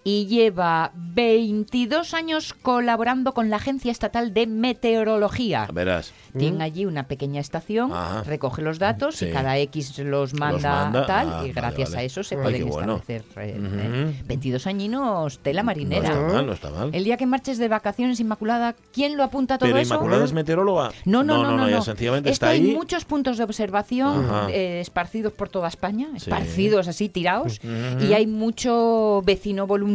[0.06, 5.66] Y lleva 22 años colaborando con la Agencia Estatal de Meteorología.
[5.72, 6.12] Verás.
[6.36, 8.22] Tiene allí una pequeña estación, Ajá.
[8.24, 9.26] recoge los datos Sí.
[9.26, 12.02] y cada X los manda, manda, tal ah, y gracias vale.
[12.02, 12.96] a eso se Ay, pueden bueno.
[12.96, 14.10] establecer eh, Ujú.
[14.10, 16.08] eh, 22 añinos tela No marinera.
[16.08, 16.90] está mal, no está mal.
[16.92, 19.94] El día que marches de vacaciones, Inmaculada, ¿quién lo apunta todo Pero eso?
[19.94, 20.90] Inmaculada es meteoróloga.
[21.06, 21.82] No, no, no, no, ya no.
[21.82, 22.74] sencillamente Esto está hay ahí.
[22.74, 26.16] muchos puntos de observación eh, esparcidos por toda España, Sí.
[26.28, 27.58] esparcidos así, tirados,
[28.00, 29.93] y hay mucho vecino voluntario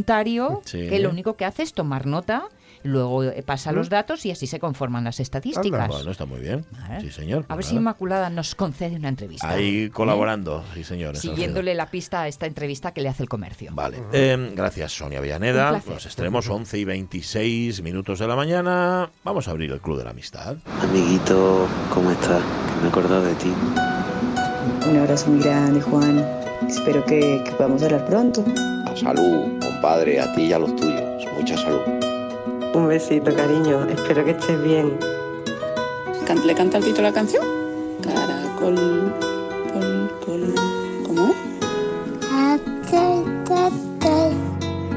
[0.65, 0.87] Sí.
[0.87, 2.49] que lo único que hace es tomar nota
[2.83, 5.87] Luego eh, pasa los datos y así se conforman las estadísticas.
[5.87, 6.65] Bueno, está muy bien.
[6.71, 7.01] Vale.
[7.01, 7.43] Sí, señor.
[7.43, 7.81] A pues ver si nada.
[7.81, 9.49] Inmaculada nos concede una entrevista.
[9.49, 11.15] Ahí colaborando, sí, señor.
[11.15, 13.71] en Siguiéndole la pista a esta entrevista que le hace el comercio.
[13.73, 15.71] Vale, eh, gracias Sonia Villaneda.
[15.71, 19.09] Los extremos 11 y 26 minutos de la mañana.
[19.23, 20.57] Vamos a abrir el Club de la Amistad.
[20.81, 22.41] Amiguito, ¿cómo estás?
[22.41, 23.53] Que me he acordado de ti.
[24.89, 26.25] Un abrazo muy grande, Juan.
[26.67, 28.43] Espero que, que podamos hablar pronto.
[28.95, 31.25] Salud, compadre, a ti y a los tuyos.
[31.37, 31.81] Mucha salud.
[32.73, 33.85] Un besito, cariño.
[33.85, 34.97] Espero que estés bien.
[36.45, 37.43] ¿Le canta el Tito la canción?
[38.03, 39.11] Caracol,
[39.73, 40.53] col, col,
[41.07, 41.33] ¿cómo?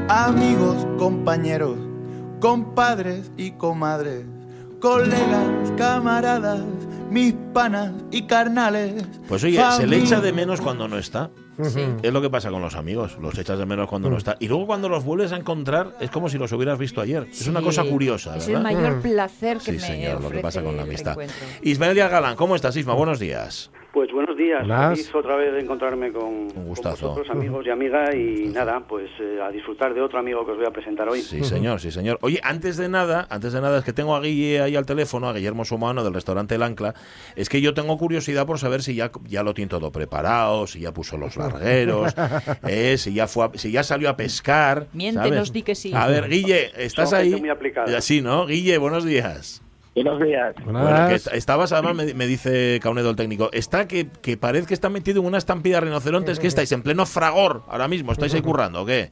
[0.07, 1.77] Amigos, compañeros,
[2.39, 4.25] compadres y comadres,
[4.79, 6.61] colegas, camaradas,
[7.13, 9.05] mis panas y carnales.
[9.27, 10.33] Pues oye, se le echa de familia.
[10.33, 11.29] menos cuando no está.
[11.61, 11.81] Sí.
[12.01, 14.35] Es lo que pasa con los amigos, los echas de menos cuando no está.
[14.39, 17.27] Y luego cuando los vuelves a encontrar es como si los hubieras visto ayer.
[17.31, 18.71] Es una Sí, cosa curiosa, Es ¿verdad?
[18.71, 21.15] el mayor placer que Sí, me señor, lo que pasa con la el amistad.
[21.61, 22.93] Ismael Díaz Galán, ¿cómo estás, Isma?
[22.95, 23.69] Buenos días.
[23.93, 28.47] Pues buenos días, feliz otra vez de encontrarme con, con vosotros, amigos y amigas, y
[28.47, 31.21] nada, pues eh, a disfrutar de otro amigo que os voy a presentar hoy.
[31.21, 32.17] Sí, señor, sí, señor.
[32.21, 35.29] Oye, antes de nada, antes de nada, es que tengo a Guille ahí al teléfono,
[35.29, 36.95] a Guillermo Sumano del restaurante El Ancla.
[37.35, 40.79] Es que yo tengo curiosidad por saber si ya, ya lo tiene todo preparado, si
[40.79, 42.15] ya puso los largueros,
[42.67, 44.87] eh, si ya fue a- si ya salió a pescar.
[44.93, 45.53] Miéntenos, ¿sabes?
[45.53, 45.91] di que sí.
[45.93, 47.35] A ver, Guille, ¿estás Son ahí?
[47.35, 48.01] muy aplicada.
[48.01, 48.47] Sí, ¿no?
[48.47, 49.61] Guille, buenos días.
[49.95, 50.55] Buenos días.
[50.65, 54.65] Bueno, que est- estabas, además, me, me dice Caunedo el técnico, está que, que parece
[54.67, 58.11] que está metido en una estampida de rinocerontes, que estáis en pleno fragor ahora mismo,
[58.11, 59.11] ¿estáis ahí currando o qué?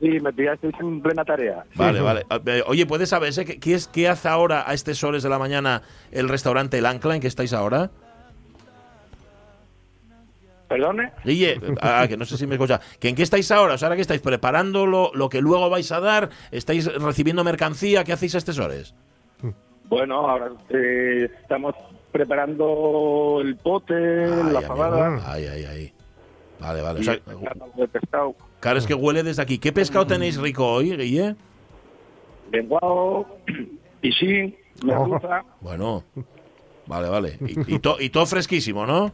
[0.00, 1.64] Sí, me pillasteis en plena tarea.
[1.74, 2.24] Vale, vale.
[2.46, 5.38] Eh, Oye, ¿puedes saberse qué, qué es, qué hace ahora a estas horas de la
[5.38, 7.90] mañana el restaurante El Ancla en que estáis ahora?
[10.68, 11.12] ¿Perdone?
[11.24, 12.80] Guille, ah, que no sé si me escucha.
[12.98, 13.74] ¿Que ¿En qué estáis ahora?
[13.74, 17.44] O sea, ahora que estáis preparando lo, lo que luego vais a dar, estáis recibiendo
[17.44, 18.94] mercancía, ¿qué hacéis a estas horas?
[19.92, 21.74] Bueno, ahora eh, estamos
[22.10, 25.22] preparando el pote, la Ay, fabada, amigo.
[25.26, 25.92] Ay, ay, ay.
[26.58, 27.00] Vale, vale.
[27.00, 27.18] O sea,
[27.76, 29.58] de pescado, claro, es que huele desde aquí.
[29.58, 31.36] ¿Qué pescado tenéis rico hoy, Guille?
[32.50, 33.26] lenguado,
[34.00, 35.44] piscín, merluza.
[35.60, 36.04] Bueno,
[36.92, 37.38] vale, vale.
[37.66, 39.12] Y, y, to- y todo fresquísimo, ¿no?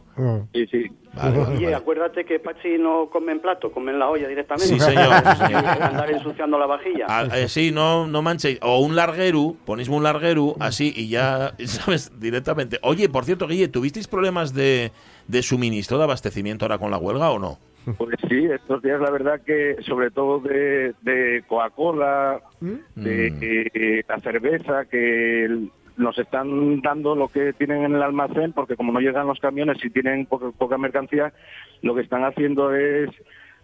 [0.53, 0.85] Sí, sí.
[1.13, 1.75] Vale, vale, Oye, vale.
[1.75, 4.67] acuérdate que Pachi no come en plato, come en la olla directamente.
[4.67, 5.11] Sí, señor,
[5.47, 7.05] sí, andar ensuciando la vajilla.
[7.09, 8.59] Ah, eh, sí, no, no manchéis.
[8.61, 12.11] O un largueru, ponéis un largueru así y ya, ¿sabes?
[12.19, 12.77] Directamente.
[12.83, 14.91] Oye, por cierto, Guille, ¿tuvisteis problemas de,
[15.27, 17.57] de suministro, de abastecimiento ahora con la huelga o no?
[17.97, 24.07] Pues sí, estos días la verdad que sobre todo de, de Coca-Cola, de Mm.
[24.07, 28.91] la cerveza, que el- nos están dando lo que tienen en el almacén, porque como
[28.91, 31.33] no llegan los camiones y tienen poca, poca mercancía,
[31.81, 33.09] lo que están haciendo es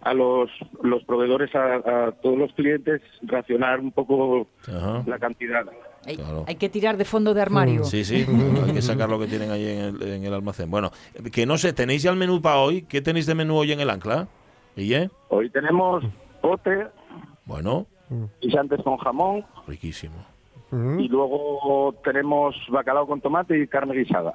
[0.02, 0.50] a los,
[0.82, 1.76] los proveedores, a,
[2.08, 5.02] a todos los clientes, racionar un poco Ajá.
[5.06, 5.64] la cantidad.
[6.04, 7.82] Hay, hay que tirar de fondo de armario.
[7.84, 8.24] Sí, sí,
[8.66, 10.70] hay que sacar lo que tienen ahí en el, en el almacén.
[10.70, 10.90] Bueno,
[11.32, 12.82] que no sé, ¿tenéis ya el menú para hoy?
[12.82, 14.28] ¿Qué tenéis de menú hoy en el ancla?
[14.76, 15.10] Guille.
[15.30, 16.04] Hoy tenemos
[16.42, 16.86] pote,
[17.46, 17.86] Bueno,
[18.42, 20.14] guisantes con jamón, riquísimo.
[20.72, 24.32] Y luego tenemos bacalao con tomate y carne guisada.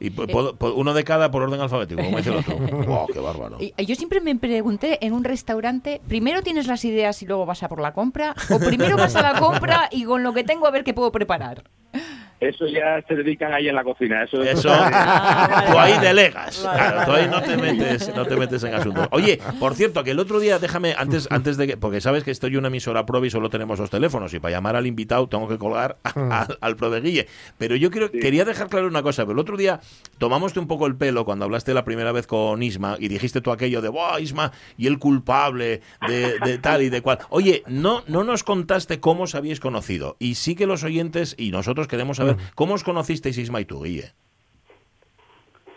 [0.00, 2.56] Y po- po- uno de cada por orden alfabético, como dice el otro.
[2.56, 3.56] ¡Wow, qué bárbaro!
[3.60, 7.62] Y- Yo siempre me pregunté en un restaurante, primero tienes las ideas y luego vas
[7.62, 10.66] a por la compra, o primero vas a la compra y con lo que tengo
[10.66, 11.64] a ver qué puedo preparar.
[12.40, 14.22] Eso ya se dedican ahí en la cocina.
[14.22, 14.68] Eso, Eso,
[15.70, 16.58] tú ahí delegas.
[16.60, 19.08] Claro, tú ahí no te metes, no te metes en asuntos.
[19.10, 22.30] Oye, por cierto, que el otro día, déjame, antes, antes de que, porque sabes que
[22.30, 25.28] estoy en una emisora prueba y solo tenemos los teléfonos, y para llamar al invitado
[25.28, 27.26] tengo que colgar a- al, al pro de Guille.
[27.58, 29.80] Pero yo quiero, quería dejar claro una cosa, pero el otro día
[30.18, 33.50] tomamoste un poco el pelo cuando hablaste la primera vez con Isma y dijiste tú
[33.50, 34.52] aquello de, ¡Buah, Isma!
[34.76, 37.18] Y el culpable de, de tal y de cual.
[37.30, 40.16] Oye, no, no nos contaste cómo os habíais conocido.
[40.18, 43.82] Y sí que los oyentes y nosotros queremos saber cómo os conocisteis Isma y tú,
[43.82, 44.12] Guille.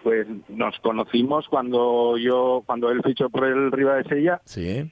[0.03, 4.41] Pues nos conocimos cuando yo, cuando él fichó por el Riva de Sella.
[4.45, 4.89] Sí.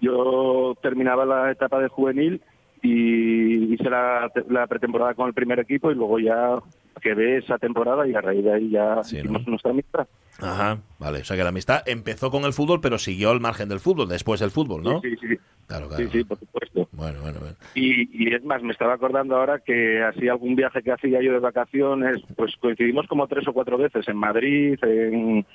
[0.00, 2.42] Yo terminaba la etapa de juvenil
[2.82, 6.58] y hice la, la pretemporada con el primer equipo y luego ya
[7.00, 10.06] quedé esa temporada y a raíz de ahí ya hicimos nuestra amistad.
[10.38, 11.18] Ajá, vale.
[11.20, 14.08] O sea que la amistad empezó con el fútbol, pero siguió al margen del fútbol,
[14.08, 15.00] después del fútbol, ¿no?
[15.02, 15.36] Sí, sí, sí.
[15.66, 16.02] Claro, claro.
[16.04, 16.88] Sí, sí, por supuesto.
[16.92, 17.54] Bueno, bueno, bueno.
[17.74, 21.32] Y, y es más, me estaba acordando ahora que así algún viaje que hacía yo
[21.32, 25.46] de vacaciones, pues coincidimos como tres o cuatro veces en Madrid, en,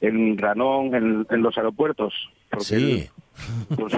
[0.00, 2.12] en Ranón, en, en los aeropuertos.
[2.50, 3.08] Porque Sí.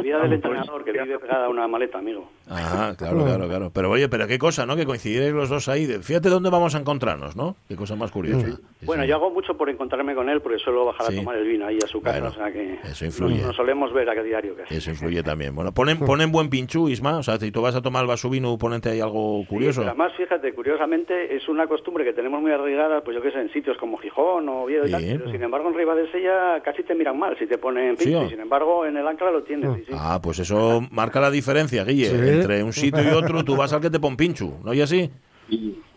[0.03, 2.29] Vida del entrenador que vive pegada a una maleta, amigo.
[2.49, 3.71] Ajá, claro, claro, claro.
[3.73, 4.77] Pero oye, pero qué cosa, ¿no?
[4.77, 5.87] Que coincidiréis los dos ahí.
[5.87, 7.57] Fíjate dónde vamos a encontrarnos, ¿no?
[7.69, 8.59] Qué cosa más curiosa.
[8.83, 11.15] Bueno, yo hago mucho por encontrarme con él porque suelo bajar Sí.
[11.15, 13.37] a tomar el vino ahí a su casa, Bueno, o sea que eso influye.
[13.39, 14.75] Nos, nos solemos ver a diario casi.
[14.75, 15.55] Eso influye también.
[15.55, 17.19] Bueno, ponen, ponen buen pinchú, Isma.
[17.19, 19.83] O sea, si tú vas a tomar el vaso vino, ponente ahí algo curioso.
[19.83, 23.53] Además, fíjate, curiosamente es una costumbre que tenemos muy arraigada, pues yo qué sé, en
[23.53, 27.19] sitios como Gijón o Oviedo y tal, pero sin embargo en Ribadesella casi te miran
[27.19, 29.75] mal si te ponen pincho, y sin embargo en el lo tienes.
[29.77, 29.93] sí, sí.
[29.97, 32.11] Ah, pues eso marca la diferencia, Guille.
[32.11, 32.17] Sí.
[32.17, 34.73] Entre un sitio y otro, tú vas al que te pon pinchu, ¿no?
[34.75, 35.11] Y así.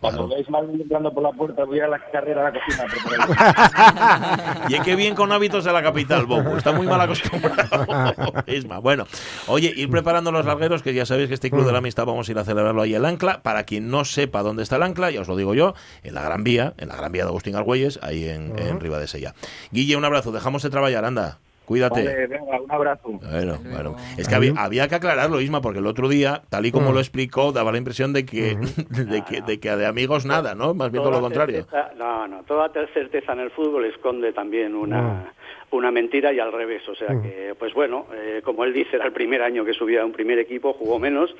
[0.00, 2.86] Cuando veis mal entrando por la puerta, voy a la carrera a la cocina.
[4.68, 6.56] Y es que bien con hábitos de la capital, Bobo.
[6.56, 8.32] Está muy mal acostumbrado.
[8.46, 8.78] Isma.
[8.78, 9.06] Bueno,
[9.48, 12.28] oye, ir preparando los largueros, que ya sabéis que este Club de la Amistad vamos
[12.28, 13.42] a ir a celebrarlo ahí el Ancla.
[13.42, 16.22] Para quien no sepa dónde está el Ancla, ya os lo digo yo, en la
[16.22, 19.34] Gran Vía, en la Gran Vía de Agustín Argüelles, ahí en, en Ribadesella.
[19.72, 20.30] Guille, un abrazo.
[20.32, 21.40] Dejamos de trabajar, anda.
[21.70, 22.02] Cuídate.
[22.04, 23.10] Vale, venga, un abrazo.
[23.12, 23.96] Bueno, bueno.
[24.18, 26.94] Es que había, había que aclararlo, Isma, porque el otro día, tal y como Mm.
[26.94, 28.56] lo explicó, daba la impresión de que,
[28.90, 30.74] de que, de que de amigos nada, ¿no?
[30.74, 31.58] Más bien todo lo contrario.
[31.58, 35.32] certeza- no, no, toda certeza en el fútbol esconde también una,
[35.70, 36.86] una mentira y al revés.
[36.88, 40.02] O sea que, pues bueno, eh, como él dice, era el primer año que subía
[40.02, 41.34] a un primer equipo, jugó menos.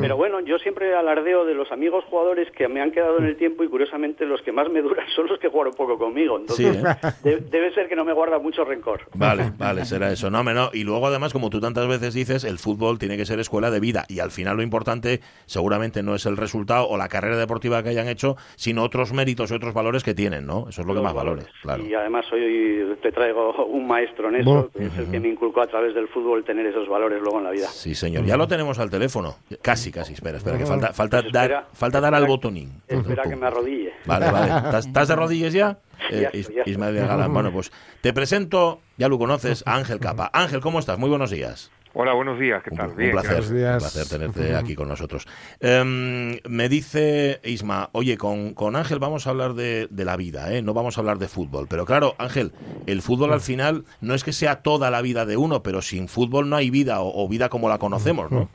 [0.00, 3.36] Pero bueno, yo siempre alardeo de los amigos jugadores que me han quedado en el
[3.36, 6.38] tiempo y curiosamente los que más me duran son los que jugaron poco conmigo.
[6.38, 7.10] Entonces, Sí, ¿eh?
[7.22, 9.02] de- debe ser que no me guarda mucho rencor.
[9.14, 10.30] Vale, vale, será eso.
[10.30, 10.70] No, no.
[10.72, 13.80] Y luego, además, como tú tantas veces dices, el fútbol tiene que ser escuela de
[13.80, 14.04] vida.
[14.08, 17.88] Y al final lo importante seguramente no es el resultado o la carrera deportiva que
[17.90, 20.66] hayan hecho, sino otros méritos y otros valores que tienen, ¿no?
[20.68, 21.84] Eso es lo que más valores, claro.
[21.84, 25.62] Y además hoy te traigo un maestro en eso, que es el que me inculcó
[25.62, 27.66] a través del fútbol tener esos valores luego en la vida.
[27.68, 28.24] Sí, señor.
[28.24, 29.36] Ya lo tenemos al teléfono.
[29.60, 30.14] Casi, casi.
[30.14, 32.70] Espera, espera, que falta, falta, Pues dar, falta dar al botonín.
[32.88, 33.92] Espera que me arrodille.
[34.06, 34.78] Vale, vale.
[34.78, 35.78] ¿Estás, de rodillas ya?
[36.10, 36.62] Eh, ya.
[36.66, 37.32] Ismael Galán.
[37.32, 40.30] Bueno, pues te presento, ya lo conoces, a Ángel Capa.
[40.32, 40.98] Ángel, ¿cómo estás?
[40.98, 41.70] Muy buenos días.
[41.94, 42.90] Hola, buenos días, ¿qué tal?
[42.90, 45.26] Un Bien, placer, un placer tenerte aquí con nosotros.
[45.60, 50.54] Em, me dice Isma, oye, con, con Ángel vamos a hablar de, de la vida,
[50.54, 50.62] ¿eh?
[50.62, 51.66] no vamos a hablar de fútbol.
[51.68, 52.52] Pero claro, Ángel,
[52.86, 56.08] el fútbol al final no es que sea toda la vida de uno, pero sin
[56.08, 58.48] fútbol no hay vida o, o vida como la conocemos, ¿no?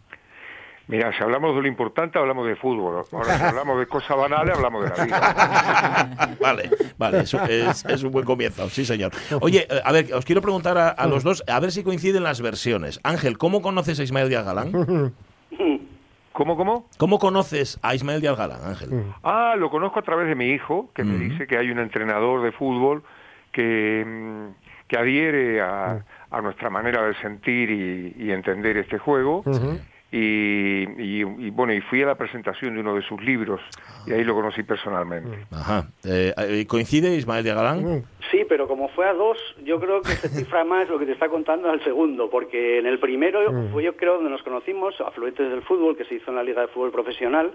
[0.88, 3.04] Mira, si hablamos de lo importante, hablamos de fútbol.
[3.12, 6.38] Ahora, si hablamos de cosas banales, hablamos de la vida.
[6.42, 9.12] vale, vale, eso es, es un buen comienzo, sí señor.
[9.42, 12.24] Oye, eh, a ver, os quiero preguntar a, a los dos, a ver si coinciden
[12.24, 13.02] las versiones.
[13.04, 14.72] Ángel, ¿cómo conoces a Ismael Díaz Galán?
[16.32, 16.88] ¿Cómo, cómo?
[16.98, 18.90] ¿Cómo conoces a Ismael Díaz Galán, Ángel?
[19.24, 22.44] Ah, lo conozco a través de mi hijo, que me dice que hay un entrenador
[22.44, 23.02] de fútbol
[23.52, 29.44] que, mm, que adhiere a, a nuestra manera de sentir y, y entender este juego.
[30.12, 33.60] Y, y- y, bueno, y fui a la presentación de uno de sus libros
[34.06, 35.46] y ahí lo conocí personalmente.
[35.52, 35.88] Ajá.
[36.06, 38.06] Eh, eh, ¿Coincide Ismael Díaz Galán?
[38.32, 41.12] Sí, pero como fue a dos, yo creo que se cifra más lo que te
[41.14, 43.72] está contando al segundo, porque en el primero Mm.
[43.72, 46.62] fue yo creo donde nos conocimos, Afluentes del Fútbol, que se hizo en la Liga
[46.62, 47.52] de Fútbol Profesional,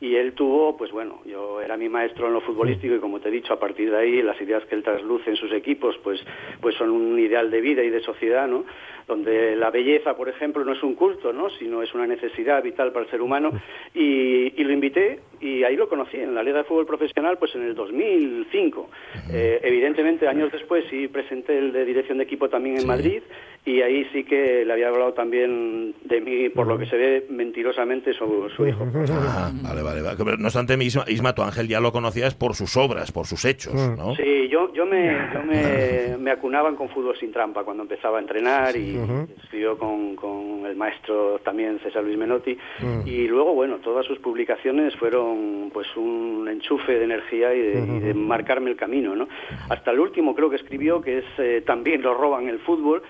[0.00, 3.28] y él tuvo, pues bueno, yo era mi maestro en lo futbolístico y como te
[3.28, 6.20] he dicho, a partir de ahí las ideas que él trasluce en sus equipos, pues,
[6.60, 8.64] pues son un ideal de vida y de sociedad, ¿no?
[9.08, 11.48] Donde la belleza, por ejemplo, no es un culto, ¿no?
[11.50, 13.52] Sino es una necesidad vital para el ser humano,
[13.94, 17.54] y, y lo invité y ahí lo conocí en la Liga de Fútbol Profesional, pues
[17.54, 18.90] en el 2005.
[19.32, 23.22] Eh, evidentemente, años después sí presenté el de dirección de equipo también en Madrid
[23.64, 27.26] y ahí sí que le había hablado también de mí, por lo que se ve
[27.30, 28.86] mentirosamente, su, su hijo.
[29.10, 33.12] Ah, vale, vale, No obstante, Isma, Isma, tu Ángel ya lo conocías por sus obras,
[33.12, 34.14] por sus hechos, ¿no?
[34.16, 38.20] Sí, yo, yo, me, yo me, me acunaban con fútbol sin trampa cuando empezaba a
[38.20, 38.98] entrenar y
[39.42, 42.56] estudió con, con el maestro también César Luis Menotti.
[43.04, 48.00] Y luego, bueno, todas sus publicaciones fueron pues un enchufe de energía y de, y
[48.00, 49.28] de marcarme el camino, ¿no?
[49.68, 53.02] Hasta el último creo que escribió, que es eh, También lo roban el fútbol,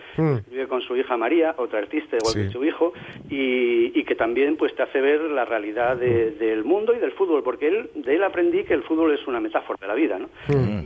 [0.49, 2.41] escribe con su hija María, otra artista igual Sí.
[2.47, 2.93] que su hijo,
[3.29, 7.13] y, y que también pues te hace ver la realidad de- del mundo y del
[7.13, 10.19] fútbol, porque él, de él aprendí que el fútbol es una metáfora de la vida,
[10.19, 10.29] ¿no?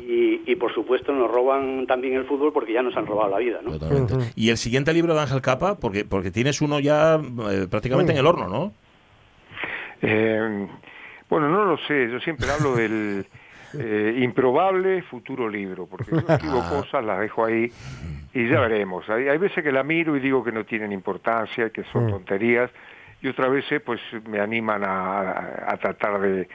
[0.06, 3.38] Y, y, por supuesto nos roban también el fútbol porque ya nos han robado la
[3.38, 3.72] vida, ¿no?
[3.78, 4.14] Totalmente.
[4.34, 7.14] Y el siguiente libro de Ángel Capa, porque, porque tienes uno ya
[7.50, 8.72] eh, prácticamente en el horno, ¿no?
[10.02, 10.66] Eh,
[11.30, 13.24] bueno, no lo sé, yo siempre hablo del
[13.78, 16.68] eh, improbable futuro libro, porque yo escribo Ah.
[16.70, 17.70] cosas, las dejo ahí
[18.34, 19.08] y ya veremos.
[19.10, 22.70] Hay, hay veces que la miro y digo que no tienen importancia, que son tonterías,
[23.22, 26.48] y otras veces pues me animan a, a tratar de,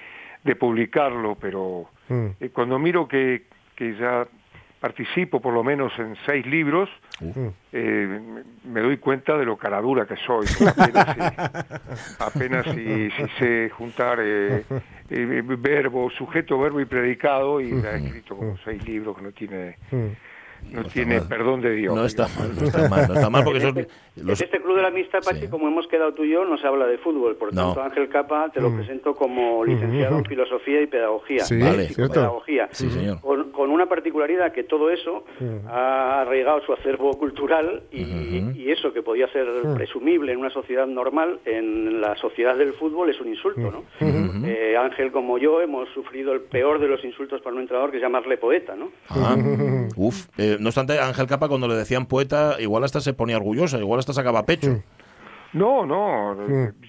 [0.44, 3.44] de publicarlo, pero eh, cuando miro que,
[3.76, 4.26] que ya
[4.80, 6.90] participo por lo menos en seis libros,
[7.72, 8.22] eh,
[8.66, 10.46] me- doy cuenta de lo caradura que soy.
[12.20, 13.10] Apenas si,
[13.40, 14.64] sé juntar eh,
[15.10, 19.32] eh, verbo, sujeto, verbo y predicado, y ya he escrito como seis libros que no
[19.32, 19.78] tiene
[20.72, 21.96] no tiene perdón de Dios.
[21.96, 24.42] No está mal, no está mal, no está mal porque son los...
[24.42, 26.86] este Club de la Amistad, Pachi, como hemos quedado tú y yo, no se habla
[26.88, 27.36] de fútbol.
[27.38, 27.68] Por No.
[27.74, 28.78] tanto, Ángel Capa te lo Mm.
[28.78, 31.46] presento como licenciado en Filosofía y Pedagogía.
[31.46, 31.60] Sí.
[32.72, 33.22] Sí, señor.
[33.22, 35.68] Con, con una particularidad que todo eso Mm.
[35.68, 38.02] ha arraigado su acervo cultural y,
[38.56, 39.76] y eso que podía ser Mm.
[39.76, 43.84] presumible en una sociedad normal, en la sociedad del fútbol es un insulto, ¿no?
[44.46, 47.98] Eh, Ángel, como yo, hemos sufrido el peor de los insultos para un entrenador, que
[47.98, 48.92] es llamarle poeta, ¿no?
[49.10, 49.36] Ah,
[49.96, 50.26] uf.
[50.38, 54.00] Eh, no obstante, Ángel Capa cuando le decían poeta, igual hasta se ponía orgullosa, igual
[54.00, 54.82] hasta sacaba pecho.
[55.54, 56.36] No, no,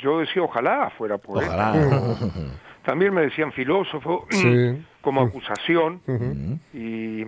[0.02, 1.46] yo decía ojalá fuera poeta.
[1.46, 1.74] Ojalá.
[2.84, 4.82] También me decían filósofo Sí.
[5.00, 6.00] como acusación.
[6.72, 7.22] Y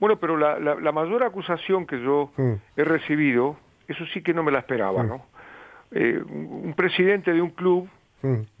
[0.00, 2.30] bueno, pero la, la, la mayor acusación que yo
[2.76, 3.56] he recibido,
[3.88, 5.24] eso sí que no me la esperaba, ¿no?
[5.92, 7.88] Eh, un presidente de un club.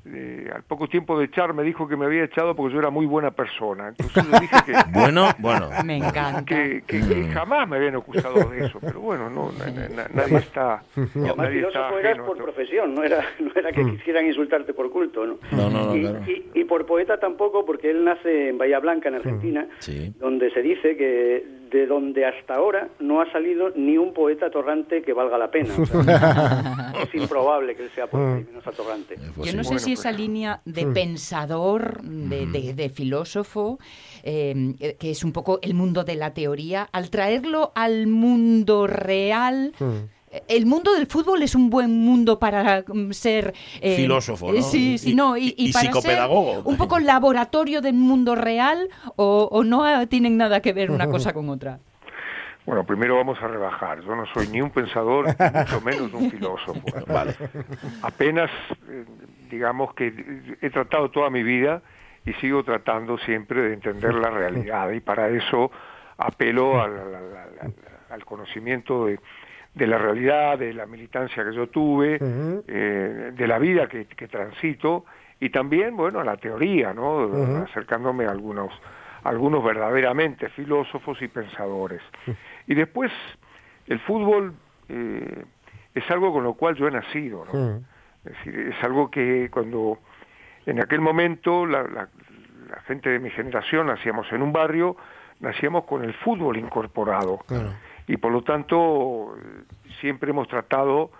[0.04, 2.90] Eh, al poco tiempo de echar, me dijo que me había echado porque yo era
[2.90, 3.88] muy buena persona.
[3.88, 5.68] Entonces yo dije que, Bueno, bueno.
[5.84, 6.44] Me encanta.
[6.44, 8.78] que, que- que jamás me habían acusado de eso.
[8.80, 12.44] Pero bueno, no, na- na- na- nadie está, Y además nadie está eras por esto.
[12.44, 15.38] profesión, no era, no era que quisieran insultarte por culto, ¿no?
[15.52, 16.20] No, no, no, y, claro.
[16.26, 20.12] y- y por poeta tampoco, porque él nace en Bahía Blanca, en Argentina, Sí.
[20.18, 25.00] donde se dice que de donde hasta ahora no ha salido ni un poeta atorrante
[25.00, 25.72] que valga la pena.
[25.78, 29.16] O sea, es improbable que él sea poeta y menos atorrante.
[29.42, 33.78] Yo no sé si esa línea de pensador, de, de- de filósofo,
[34.22, 39.72] eh, que es un poco el mundo de la teoría, al traerlo al mundo real...
[40.30, 43.52] eh, El mundo del fútbol es un buen mundo para mm, ser
[43.82, 44.62] eh, Filósofo, ¿no?
[44.62, 46.62] Sí, sí, Y- no, y, y- y para ser psicopedagogo.
[46.64, 51.06] un poco laboratorio del mundo real o, o no ah, tienen nada que ver una
[51.10, 51.80] cosa con otra.
[52.64, 54.00] Bueno, primero vamos a rebajar.
[54.02, 56.88] Yo no soy ni un pensador, ni mucho menos un filósofo.
[57.08, 57.34] Vale.
[58.02, 58.50] Apenas,
[58.88, 59.04] eh,
[59.50, 60.12] digamos que
[60.60, 61.82] he tratado toda mi vida
[62.24, 65.70] y sigo tratando siempre de entender la realidad y para eso
[66.18, 67.74] apelo al, al- al- al-
[68.10, 69.18] al conocimiento de,
[69.74, 72.18] de la realidad, de la militancia que yo tuve,
[72.68, 75.04] eh, de la vida que, que transito
[75.40, 77.24] y también, bueno, a la teoría, ¿no?
[77.64, 78.70] Acercándome a algunos,
[79.24, 82.00] algunos verdaderamente filósofos y pensadores.
[82.66, 83.10] Y después,
[83.86, 84.54] el fútbol
[84.88, 85.44] eh,
[85.94, 87.52] es algo con lo cual yo he nacido, ¿no?
[88.24, 89.98] Es decir, es algo que cuando
[90.66, 92.08] en aquel momento la, la-
[92.70, 94.96] la gente de mi generación nacíamos en un barrio,
[95.40, 97.40] nacíamos con el fútbol incorporado.
[98.06, 99.62] Y por lo tanto, eh,
[100.00, 101.10] siempre hemos tratado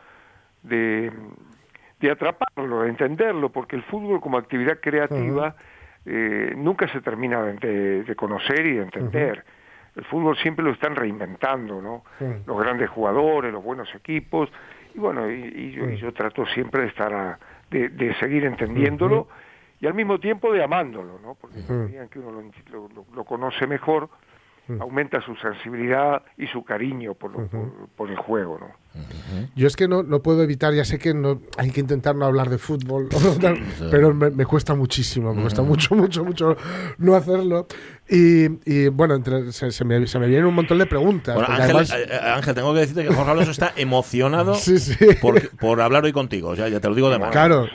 [0.63, 1.13] de,
[2.01, 5.57] de atraparlo, de entenderlo, porque el fútbol como actividad creativa
[6.07, 9.45] eh, nunca se termina de, de- de conocer y de entender.
[9.95, 12.03] El fútbol siempre lo están reinventando, ¿no?
[12.47, 14.51] Los grandes jugadores, los buenos equipos,
[14.95, 17.39] y bueno, y, y yo, y yo trato siempre de estar a-
[17.71, 19.29] de, de seguir entendiéndolo
[19.81, 21.35] y al mismo tiempo de amándolo, ¿no?
[21.35, 22.31] Porque medida en que uno
[22.71, 24.09] lo, lo- lo- conoce mejor,
[24.81, 28.71] aumenta su sensibilidad y su cariño por, lo- por, por el juego, ¿no?
[29.57, 32.27] Yo es que no, no puedo evitar, ya sé que no hay que intentar no
[32.27, 33.09] hablar de fútbol,
[33.91, 36.57] pero me, me cuesta muchísimo, me cuesta mucho, mucho, mucho
[36.99, 37.67] no hacerlo.
[38.09, 41.35] Y, y, bueno, entre- se, se me, se me vienen un montón de preguntas.
[41.35, 44.79] Bueno, Ángel, además- eh, eh, Ángel, tengo que decirte que Jorge Alonso está emocionado Sí,
[44.79, 44.97] sí.
[45.23, 46.51] Por, por hablar hoy contigo.
[46.51, 47.33] O sea, ya te lo digo de mano.
[47.33, 47.67] Claro.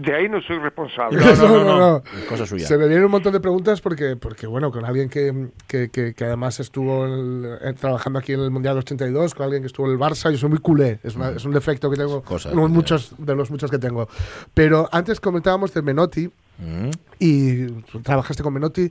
[0.00, 1.18] De ahí no soy responsable.
[1.24, 2.02] No, no, no, no.
[2.28, 2.66] Cosa suya.
[2.66, 6.12] Se me vienen un montón de preguntas porque, porque bueno, con alguien que, que, que-
[6.12, 9.86] que además estuvo en- eh, trabajando aquí en el Mundial 82, con alguien que estuvo
[9.86, 12.50] en el Barça, yo soy muy culé, es, una- es un defecto que tengo, Cosa
[12.52, 14.08] uno de de- muchos, de los muchos que tengo.
[14.54, 16.90] Pero antes comentábamos de Menotti, Mm.
[17.18, 17.66] y
[18.02, 18.90] trabajaste con Menotti.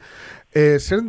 [0.52, 1.02] Eh, ser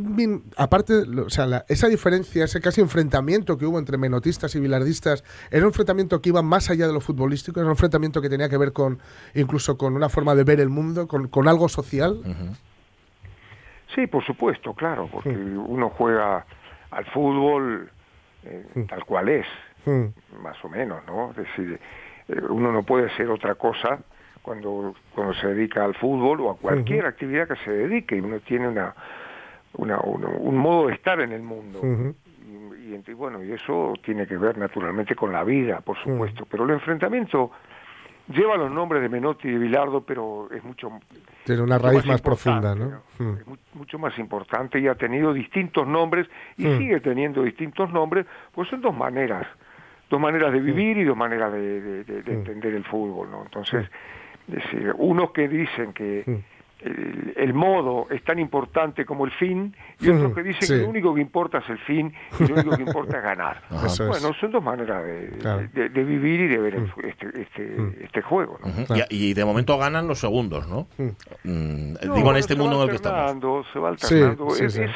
[0.58, 0.92] aparte,
[1.24, 5.62] o sea, la- esa diferencia, ese casi enfrentamiento que hubo entre menotistas y bilardistas, era
[5.62, 8.58] un enfrentamiento que iba más allá de lo futbolístico, era un enfrentamiento que tenía que
[8.58, 8.98] ver con
[9.34, 12.20] incluso con una forma de ver el mundo, con, con algo social.
[13.94, 16.44] Sí, por supuesto, claro, porque uno juega
[16.90, 17.90] al fútbol
[18.44, 19.46] eh, tal cual es,
[19.86, 20.42] Mm.
[20.42, 21.30] más o menos, ¿no?
[21.30, 21.78] Es decir,
[22.28, 23.98] eh, uno no puede hacer otra cosa
[24.42, 28.20] cuando, cuando se dedica al fútbol o a cualquier actividad que se dedique.
[28.20, 28.94] Uno tiene una,
[29.74, 31.78] una, una- un modo de estar en el mundo.
[31.80, 32.14] Ujú.
[32.46, 36.44] Y, y, bueno, y eso tiene que ver naturalmente con la vida, por supuesto.
[36.50, 37.50] Pero el enfrentamiento
[38.28, 40.90] lleva los nombres de Menotti y de Bilardo, pero es mucho
[41.44, 43.02] Tiene una mucho raíz más importante, profunda, ¿no?
[43.24, 43.36] Mm.
[43.38, 46.78] es mu- mucho más importante y ha tenido distintos nombres y Mm.
[46.78, 49.46] sigue teniendo distintos nombres, pues son dos maneras,
[50.10, 53.42] dos maneras de vivir y dos maneras de, de- de- de entender el fútbol, ¿no?
[53.44, 53.86] Entonces,
[54.48, 56.42] es decir, unos que dicen que
[56.80, 60.72] el, el modo es tan importante como el fin y otros que dicen Sí.
[60.74, 63.62] que lo único que importa es el fin y lo único que importa es ganar.
[63.70, 63.86] Ajá.
[63.86, 63.98] Es.
[64.06, 65.68] bueno, son dos maneras de, Claro.
[65.74, 68.96] de- de vivir y de ver el este, este, este juego, ¿no?
[69.10, 70.88] Y, y de momento ganan los segundos, ¿no?
[71.44, 73.18] Mm, No, digo, en este mundo en el que estamos.
[73.20, 74.50] alternando, Se va Sí, alternando.
[74.50, 74.82] sí, es, sí.
[74.82, 74.90] es-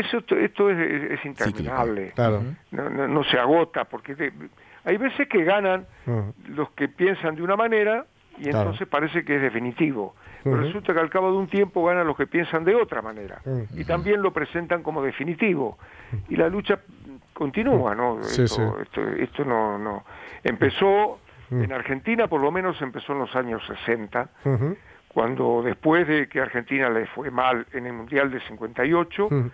[0.00, 2.12] eso esto, es, es- es interminable.
[2.14, 2.42] Claro.
[2.70, 4.32] No, no, no se agota, porque
[4.84, 5.86] hay veces que ganan
[6.48, 8.06] los que piensan de una manera
[8.38, 8.58] y Claro.
[8.60, 10.14] entonces parece que es definitivo.
[10.44, 13.40] Pero resulta que al cabo de un tiempo ganan los que piensan de otra manera
[13.74, 15.76] y también lo presentan como definitivo.
[16.28, 16.78] Y la lucha
[17.34, 18.22] continúa, ¿no?
[18.22, 18.82] Sí, esto, sí.
[18.82, 20.04] Esto, esto no, no.
[20.44, 21.18] Empezó,
[21.50, 24.76] en Argentina por lo menos empezó en los años 60, Ujú.
[25.08, 29.50] cuando después de que Argentina le fue mal en el Mundial de 58, Ujú.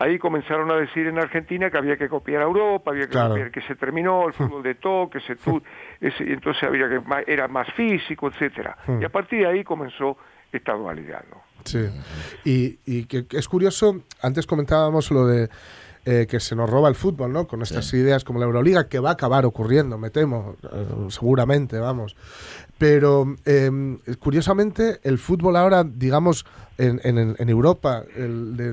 [0.00, 3.30] Ahí comenzaron a decir en Argentina que había que copiar a Europa, había que Claro.
[3.30, 5.62] copiar que se terminó el fútbol de toque, se tu,
[6.00, 7.00] ese, y entonces había que
[7.32, 8.76] era más físico, etcétera.
[8.86, 9.02] Mm.
[9.02, 10.16] Y a partir de ahí comenzó
[10.50, 11.42] esta dualidad, ¿no?
[11.64, 11.86] Sí.
[12.44, 15.48] Y, y que, que es curioso, antes comentábamos lo de
[16.06, 17.46] eh, que se nos roba el fútbol, ¿no?
[17.46, 21.78] Con estas ideas como la Euroliga, que va a acabar ocurriendo, me temo, eh, seguramente,
[21.78, 22.16] vamos.
[22.80, 23.70] Pero eh,
[24.18, 26.46] curiosamente, el fútbol ahora, digamos,
[26.78, 28.72] en, en- Europa, el de,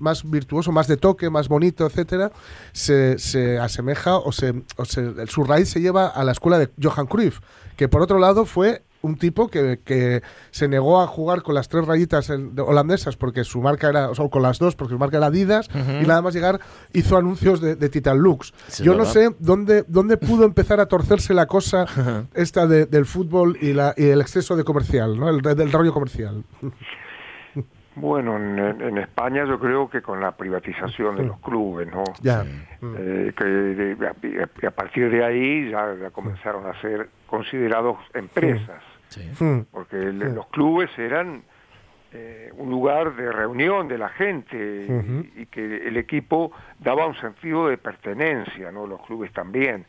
[0.00, 2.32] más virtuoso, más de toque, más bonito, etcétera,
[2.72, 6.68] se, se asemeja o, se, o se- su raíz se lleva a la escuela de
[6.82, 7.38] Johan Cruyff,
[7.76, 11.68] que por otro lado fue un tipo que, que se negó a jugar con las
[11.68, 14.92] tres rayitas en- de- holandesas porque su marca era, o sea, con las dos porque
[14.94, 15.68] su marca era Adidas
[16.02, 16.58] y nada más llegar
[16.92, 18.52] hizo anuncios de, de Titan Lux.
[18.68, 21.86] Sí, Yo no sé dónde, dónde pudo empezar a torcerse la cosa
[22.34, 25.28] esta de- del fútbol y, la, y el exceso de comercial, ¿no?
[25.28, 26.42] El, del rollo comercial.
[27.96, 32.02] Bueno, en, en España yo creo que con la privatización de los clubes, ¿no?
[32.22, 32.44] Ya.
[32.82, 38.82] Eh, que de- a, a partir de ahí ya, ya comenzaron a ser considerados empresas,
[39.40, 39.60] Mm.
[39.70, 41.42] porque el- los clubes eran
[42.16, 44.86] eh, un lugar de reunión de la gente
[45.36, 48.86] y- que el equipo daba un sentido de pertenencia, ¿no?
[48.86, 49.84] Los clubes también.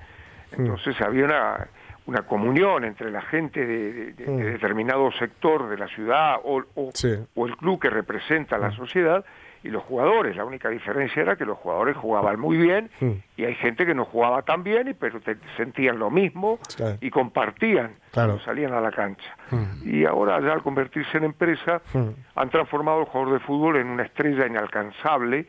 [0.52, 1.68] Entonces había una,
[2.08, 6.64] una comunión entre la gente de, de- de- de determinado sector de la ciudad o,
[6.74, 7.14] o- Sí.
[7.36, 9.24] o el club que representa a la sociedad
[9.66, 10.36] y los jugadores.
[10.36, 13.12] La única diferencia era que los jugadores jugaban muy bien Mm.
[13.36, 16.98] y hay gente que no jugaba tan bien, y, pero te- sentían lo mismo Claro.
[17.02, 18.40] y compartían Claro.
[18.42, 19.36] salían a la cancha.
[19.50, 19.90] Mm.
[19.90, 22.10] Y ahora ya al convertirse en empresa Mm.
[22.36, 25.48] han transformado al jugador de fútbol en una estrella inalcanzable,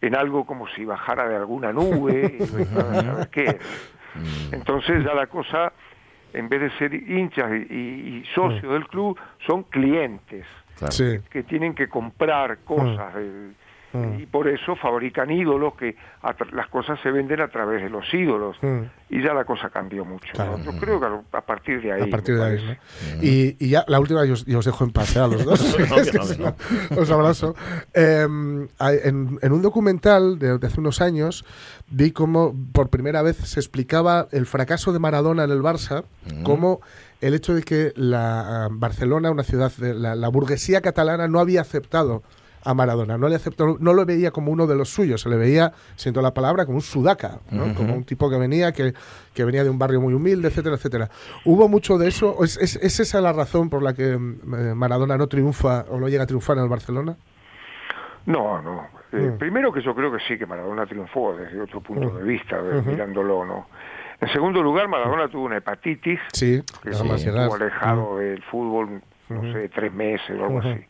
[0.00, 2.38] en algo como si bajara de alguna nube,
[3.26, 3.58] y qué era.
[4.52, 5.72] Entonces ya la cosa,
[6.32, 10.46] en vez de ser hinchas y, y- y socios del club, son clientes
[10.90, 11.18] Sí.
[11.30, 13.62] que tienen que comprar cosas de-
[13.94, 14.20] Mm.
[14.20, 15.94] y por eso fabrican ídolos que
[16.52, 18.84] las cosas se venden a través de los ídolos Mm.
[19.10, 20.32] y ya la cosa cambió mucho.
[20.64, 22.02] Yo creo que a- partir de ahí.
[22.04, 22.78] A partir de ahí.
[23.20, 25.18] Y, y ya, la última, y os, dejo en paz, ¿eh?
[25.20, 25.60] a los dos.
[26.40, 26.56] No,
[27.02, 27.54] os abrazo.
[27.92, 31.44] Eh, en, en un documental de, de hace unos años
[31.90, 36.04] vi cómo por primera vez se explicaba el fracaso de Maradona en el Barça,
[36.44, 36.80] como
[37.22, 41.38] el hecho de que la ah, Barcelona, una ciudad, de la, la burguesía catalana, no
[41.40, 42.22] había aceptado
[42.64, 45.36] a Maradona, no le aceptó, no lo veía como uno de los suyos, se le
[45.36, 47.74] veía, siento la palabra, como un sudaca, ¿no?
[47.74, 48.94] Como un tipo que venía, que,
[49.34, 51.10] que venía de un barrio muy humilde, etcétera, etcétera.
[51.44, 52.36] ¿Hubo mucho de eso?
[52.44, 55.98] ¿Es, es, es esa la razón por la que mm, eh, Maradona no triunfa o
[55.98, 57.16] no llega a triunfar en el Barcelona?
[58.26, 58.82] No, no.
[59.12, 59.38] Eh, Mm.
[59.38, 62.16] Primero que yo creo que sí, que Maradona triunfó desde otro punto Mm.
[62.18, 62.56] de vista,
[62.86, 63.66] mirándolo, ¿no?
[64.22, 69.52] En segundo lugar, Maradona tuvo una hepatitis, Sí, que se estuvo alejado del fútbol, no
[69.52, 70.84] sé, tres meses o algo así.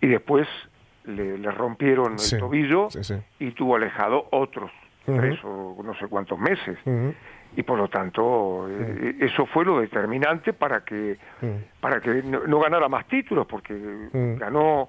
[0.00, 0.48] Y después
[1.04, 4.70] le, le rompieron Sí, el tobillo sí, y tuvo alejado otros
[5.04, 6.78] tres o no sé cuántos meses.
[7.54, 11.18] Y por lo tanto, eh, eso fue lo determinante para que
[11.80, 13.74] para que no, no ganara más títulos, porque
[14.38, 14.88] ganó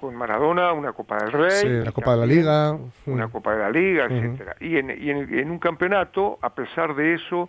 [0.00, 2.76] con Maradona una Copa del Rey, Sí, la Copa de la Liga.
[3.06, 3.28] una.
[3.28, 4.56] Copa de la Liga, etcétera.
[4.60, 7.48] Y, en, y en, en un campeonato, a pesar de eso,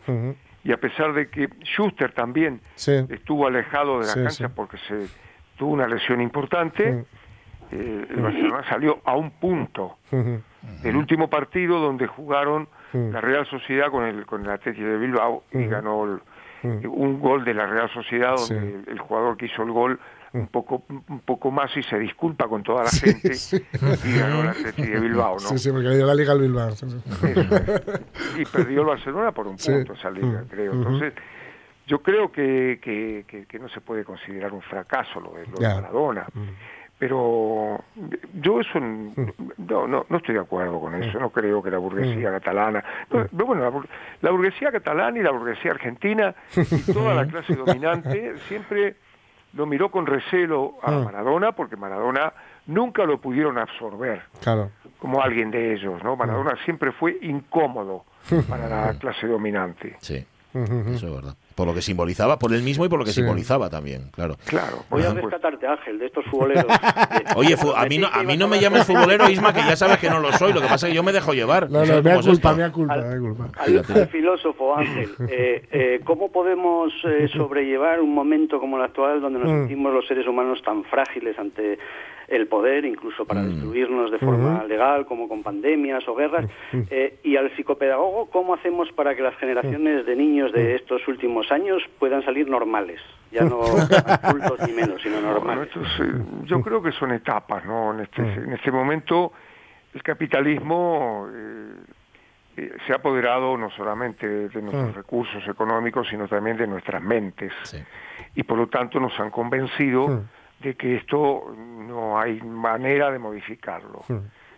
[0.64, 2.94] y a pesar de que Schuster también Sí.
[3.10, 4.54] estuvo alejado de la Sí, cancha sí.
[4.56, 5.08] porque se
[5.58, 7.06] tuvo una lesión importante,
[7.72, 9.98] eh, el Barcelona salió a un punto
[10.84, 15.44] del último partido donde jugaron la Real Sociedad con el con el Atlético de Bilbao
[15.52, 16.22] y ganó el-
[16.88, 18.74] un gol de la Real Sociedad donde Sí.
[18.88, 20.00] el, el jugador que hizo el gol.
[20.34, 23.58] Un poco un poco más y se disculpa con toda la gente sí.
[24.06, 25.40] y ganó el de Bilbao, ¿no?
[25.40, 26.70] Sí, sí, porque le dio la Liga al Bilbao.
[26.70, 26.86] Eso
[28.38, 30.48] y perdió el Barcelona por un punto esa liga, Mm.
[30.50, 30.74] creo.
[30.74, 31.14] Entonces,
[31.88, 35.58] yo creo que, que, que- que no se puede considerar un fracaso lo de, lo
[35.58, 35.68] de.
[35.74, 36.28] Maradona.
[36.34, 36.44] Mm.
[37.00, 37.84] Pero
[38.42, 41.20] yo eso no, no, no estoy de acuerdo con eso.
[41.20, 42.84] No creo que la burguesía catalana.
[43.12, 43.84] no, pero bueno,
[44.22, 48.96] la burguesía catalana y la burguesía argentina y toda la clase dominante siempre
[49.58, 51.04] lo miró con recelo a Mm.
[51.06, 52.32] Maradona porque Maradona
[52.68, 54.70] nunca lo pudieron absorber Claro.
[55.00, 56.16] como alguien de ellos, ¿no?
[56.16, 58.06] Maradona siempre fue incómodo
[58.50, 59.98] para la clase dominante.
[60.00, 61.36] Sí, eso es verdad.
[61.58, 63.22] Por lo que simbolizaba, por él mismo y por lo que Sí.
[63.22, 64.36] simbolizaba también, claro.
[64.46, 64.84] Claro.
[64.92, 65.16] Voy a Ajá.
[65.16, 66.66] rescatarte, Ángel, de estos futboleros.
[67.36, 69.98] Oye, fu- a mí no, a mí no me llames futbolero, Isma, que ya sabes
[69.98, 70.54] que no lo soy.
[70.54, 71.68] Lo que pasa es que yo me dejo llevar.
[71.72, 73.50] No, no, ¿Sabes mea cómo es culpa, mea culpa, mea culpa.
[73.58, 79.20] Al, al filósofo Ángel, eh, eh, ¿cómo podemos eh, sobrellevar un momento como el actual
[79.20, 79.58] donde nos Mm.
[79.62, 81.80] sentimos los seres humanos tan frágiles ante
[82.28, 83.48] el poder, incluso para Mm.
[83.50, 86.46] destruirnos de forma legal, como con pandemias o guerras?
[86.90, 91.52] Eh, y al psicopedagogo, ¿cómo hacemos para que las generaciones de niños de estos últimos
[91.52, 93.00] años puedan salir normales?
[93.32, 93.62] Ya no
[94.24, 95.68] adultos ni menos, sino Bueno, normales.
[95.68, 96.14] esto es, eh,
[96.46, 97.94] yo creo que son etapas, ¿no?
[97.94, 99.32] En este, en este momento
[99.94, 101.74] el capitalismo eh,
[102.58, 104.96] eh, se ha apoderado no solamente de nuestros Mm.
[104.96, 107.54] recursos económicos, sino también de nuestras mentes.
[107.64, 107.78] Sí.
[108.36, 110.22] Y por lo tanto nos han convencido Mm.
[110.60, 114.18] De que esto no hay manera de modificarlo, Mm.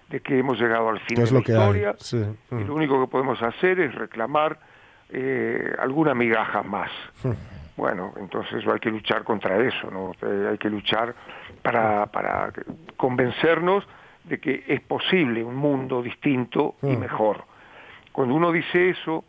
[0.10, 2.24] de que hemos llegado al fin ¿Qué de la historia Sí.
[2.52, 2.68] y Mm.
[2.68, 4.60] lo único que podemos hacer es reclamar
[5.12, 6.91] eh, alguna migaja más.
[7.24, 7.32] Mm.
[7.78, 10.12] Bueno, entonces hay que luchar contra eso, ¿no?
[10.22, 11.16] Eh, hay que luchar
[11.64, 12.52] para, para
[12.95, 13.88] convencernos
[14.26, 17.00] de que es posible un mundo distinto y Mm.
[17.00, 17.43] mejor.
[18.12, 19.24] Cuando uno dice eso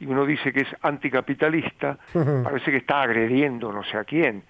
[0.00, 1.98] y uno dice que es anticapitalista,
[2.42, 4.42] parece que está agrediendo no sé a quién.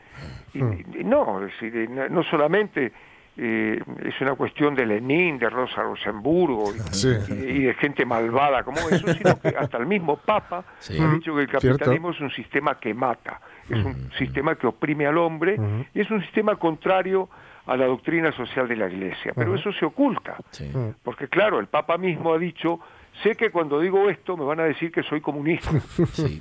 [0.55, 0.85] Y, Mm.
[1.01, 2.93] y no, es decir, no, no solamente
[3.39, 7.09] eh, es una cuestión de Lenin, de Rosa Luxemburgo y, Sí.
[7.09, 10.99] y de, y de gente malvada como eso, sino que hasta el mismo Papa Sí.
[11.01, 11.79] ha dicho que el Cierto.
[11.79, 13.41] capitalismo es un sistema que mata,
[13.71, 15.57] es un sistema que oprime al hombre
[15.95, 17.31] y es un sistema contrario
[17.65, 19.33] a la doctrina social de la Iglesia.
[19.35, 20.71] Pero eso se oculta, Sí.
[21.03, 22.81] Porque claro, el Papa mismo ha dicho,
[23.23, 25.71] sé que cuando digo esto me van a decir que soy comunista.
[26.13, 26.41] Sí.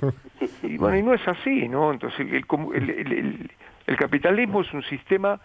[0.64, 1.92] Y bueno, y no es así, ¿no?
[1.92, 2.44] Entonces, el,
[2.90, 3.50] el-
[3.86, 5.38] el- capitalismo es un sistema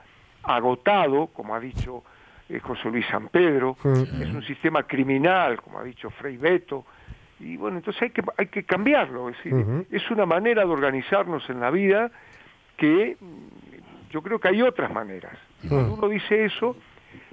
[0.44, 2.04] agotado, como ha dicho
[2.50, 6.86] eh, José Luis San Pedro, es un sistema criminal, como ha dicho Frei Beto,
[7.40, 9.54] y bueno, entonces hay que, hay que cambiarlo, es decir,
[9.92, 12.10] es una manera de organizarnos en la vida
[12.78, 15.38] que mm, yo creo que hay otras maneras.
[15.62, 16.76] Y cuando uno dice eso,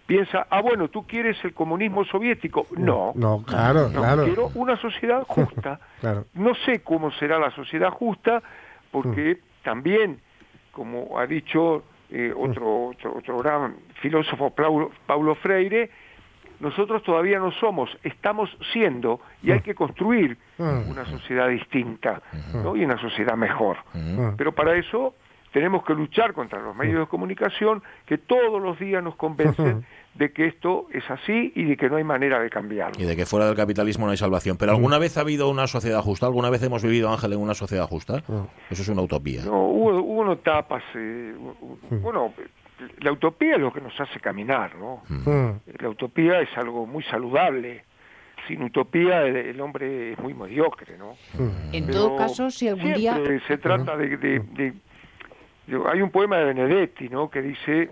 [0.06, 2.66] piensa, ah, bueno, tú quieres el comunismo soviético.
[2.76, 4.24] No, No, claro, no, claro.
[4.24, 5.80] quiero una sociedad justa.
[6.00, 6.26] Claro.
[6.34, 8.42] No sé cómo será la sociedad justa,
[8.90, 10.20] porque también,
[10.72, 15.90] como ha dicho eh, otro, otro, otro gran filósofo, Paulo, Paulo Freire,
[16.60, 20.88] nosotros todavía no somos, estamos siendo, y hay que construir Mm.
[20.88, 22.22] una sociedad distinta
[22.54, 22.76] ¿no?
[22.76, 23.76] y una sociedad mejor.
[23.92, 24.36] Mm.
[24.36, 25.14] Pero para eso
[25.54, 30.32] tenemos que luchar contra los medios de comunicación que todos los días nos convencen de
[30.32, 33.00] que esto es así y de que no hay manera de cambiarlo.
[33.00, 34.56] Y de que fuera del capitalismo no hay salvación.
[34.56, 36.26] Pero ¿alguna vez ha habido una sociedad justa?
[36.26, 38.18] ¿Alguna vez hemos vivido, Ángel, en una sociedad justa?
[38.68, 39.44] Eso es una utopía.
[39.44, 41.34] No, hubo, hubo etapas, eh,
[42.02, 42.34] bueno,
[42.98, 45.02] la utopía es lo que nos hace caminar, ¿no?
[45.08, 45.50] Mm.
[45.80, 47.84] La utopía es algo muy saludable.
[48.48, 51.14] Sin utopía el, el hombre es muy mediocre, ¿no?
[51.72, 53.16] En Pero todo caso, si algún día...
[53.48, 54.74] se trata de, de- de-
[55.90, 57.30] hay un poema de Benedetti, ¿no?
[57.30, 57.90] Que dice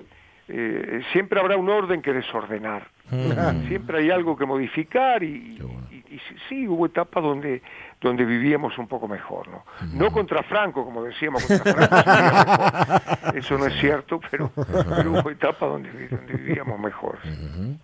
[0.49, 3.67] eh, siempre habrá un orden que desordenar, Mm.
[3.69, 5.59] siempre hay algo que modificar y,
[5.91, 7.61] y- y sí, sí, hubo etapas donde
[8.03, 9.65] donde vivíamos un poco mejor, ¿no?
[9.93, 15.69] No contra Franco, como decíamos, contra Franco eso no es cierto, pero, pero hubo etapas
[15.69, 17.19] donde, donde vivíamos mejor.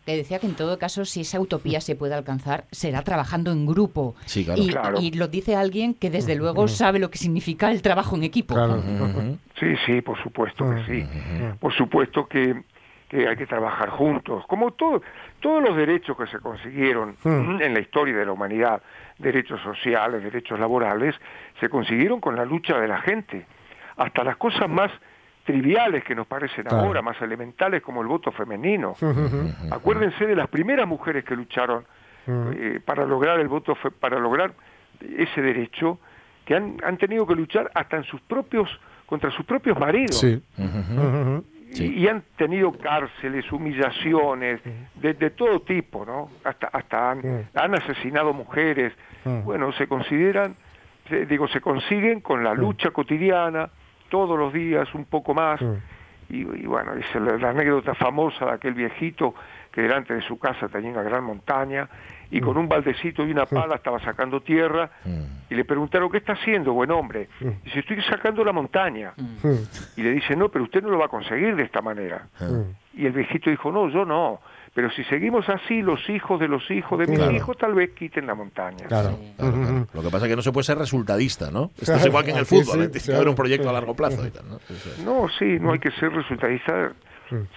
[0.04, 3.66] Te decía que en todo caso, si esa utopía se puede alcanzar, será trabajando en
[3.66, 4.14] grupo.
[4.26, 4.62] Sí, claro.
[4.62, 4.98] Y, Claro.
[5.00, 8.54] y lo dice alguien que desde luego sabe lo que significa el trabajo en equipo.
[8.54, 8.82] Claro.
[9.58, 11.08] Sí, sí, por supuesto que sí.
[11.58, 12.62] Por supuesto que,
[13.08, 14.44] que hay que trabajar juntos.
[14.46, 15.00] Como todo,
[15.40, 17.62] todos los derechos que se consiguieron Mm.
[17.62, 18.82] en la historia de la humanidad,
[19.18, 21.14] derechos sociales, derechos laborales,
[21.58, 23.46] se consiguieron con la lucha de la gente.
[23.96, 24.90] Hasta las cosas más
[25.44, 26.84] triviales que nos parecen Claro.
[26.86, 28.94] ahora, más elementales como el voto femenino.
[29.72, 31.84] Acuérdense de las primeras mujeres que lucharon
[32.26, 34.52] eh, para lograr el voto, fe- para lograr
[35.00, 35.98] ese derecho,
[36.44, 38.68] que han, han tenido que luchar hasta en sus propios,
[39.06, 40.18] contra sus propios maridos.
[40.20, 40.42] Sí.
[41.74, 44.60] Y, y han tenido cárceles, humillaciones,
[44.94, 46.30] de, de todo tipo, ¿no?
[46.44, 48.92] Hasta, hasta han, han asesinado mujeres.
[49.44, 50.56] Bueno, se consideran,
[51.28, 53.68] digo, se consiguen con la lucha cotidiana,
[54.08, 55.60] todos los días, un poco más.
[56.30, 59.34] Y, y bueno, es la, la anécdota famosa de aquel viejito
[59.72, 61.88] que delante de su casa tenía una gran montaña
[62.30, 64.90] y con un baldecito y una pala estaba sacando tierra
[65.48, 67.28] y le preguntaron, ¿qué está haciendo, buen hombre?
[67.64, 69.14] Dice, estoy sacando la montaña.
[69.16, 69.54] Mm.
[69.96, 72.28] Y le dice, no, pero usted no lo va a conseguir de esta manera.
[72.40, 72.98] Mm.
[73.00, 74.40] Y el viejito dijo, no, yo no.
[74.74, 77.32] Pero si seguimos así, los hijos de los hijos de mis Claro.
[77.34, 78.86] hijos tal vez quiten la montaña.
[78.86, 79.18] Claro.
[79.36, 79.86] Claro, claro.
[79.94, 81.70] Lo que pasa es que no se puede ser resultadista, ¿no?
[81.80, 82.88] Esto es igual que en el fútbol, sí, ¿eh?
[82.88, 84.56] tiene que haber un proyecto a largo plazo y tal, ¿no?
[84.56, 84.98] Eso es.
[84.98, 86.92] No, sí, no hay que ser resultadista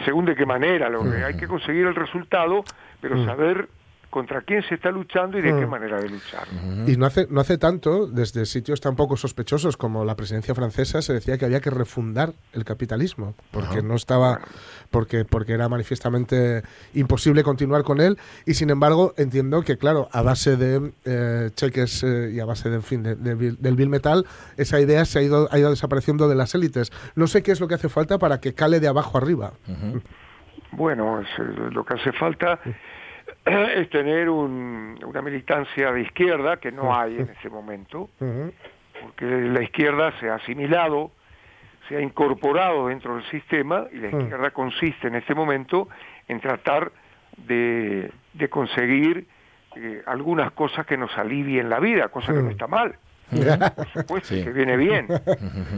[0.06, 0.90] según de qué manera.
[0.90, 2.64] Lo que hay que conseguir el resultado,
[3.00, 3.68] pero saber
[4.12, 5.70] contra quién se está luchando y de qué Mm.
[5.70, 6.46] manera de luchar.
[6.86, 11.02] Y no hace, no hace tanto, desde sitios tan poco sospechosos como la presidencia francesa,
[11.02, 13.82] se decía que había que refundar el capitalismo, porque Ajá.
[13.82, 14.40] no estaba,
[14.92, 16.62] porque, porque era manifiestamente
[16.94, 18.18] imposible continuar con él.
[18.46, 22.70] Y sin embargo, entiendo que, claro, a base de eh, cheques eh, y a base
[22.70, 24.26] de, en fin, de- de Bill- del Bill Metal,
[24.58, 26.92] esa idea se ha ido, ha ido desapareciendo de las élites.
[27.16, 29.54] No sé qué es lo que hace falta para que cale de abajo arriba.
[30.74, 32.60] Bueno, es, eh, lo que hace falta
[33.46, 38.10] es tener un- una militancia de izquierda que no hay en ese momento,
[39.02, 41.12] porque la izquierda se ha asimilado,
[41.90, 45.90] se ha incorporado dentro del sistema y la izquierda consiste en este momento
[46.28, 46.92] en tratar
[47.38, 49.28] de, de conseguir
[49.76, 52.96] eh, algunas cosas que nos alivien la vida, cosa que no está mal.
[53.76, 54.44] Por supuesto Sí.
[54.44, 55.08] que viene bien,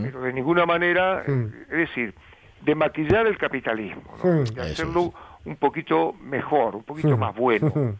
[0.03, 2.15] pero de ninguna manera, es decir,
[2.61, 4.43] de maquillar el capitalismo, ¿no?
[4.43, 5.13] De hacerlo
[5.45, 7.71] un poquito mejor, un poquito más bueno.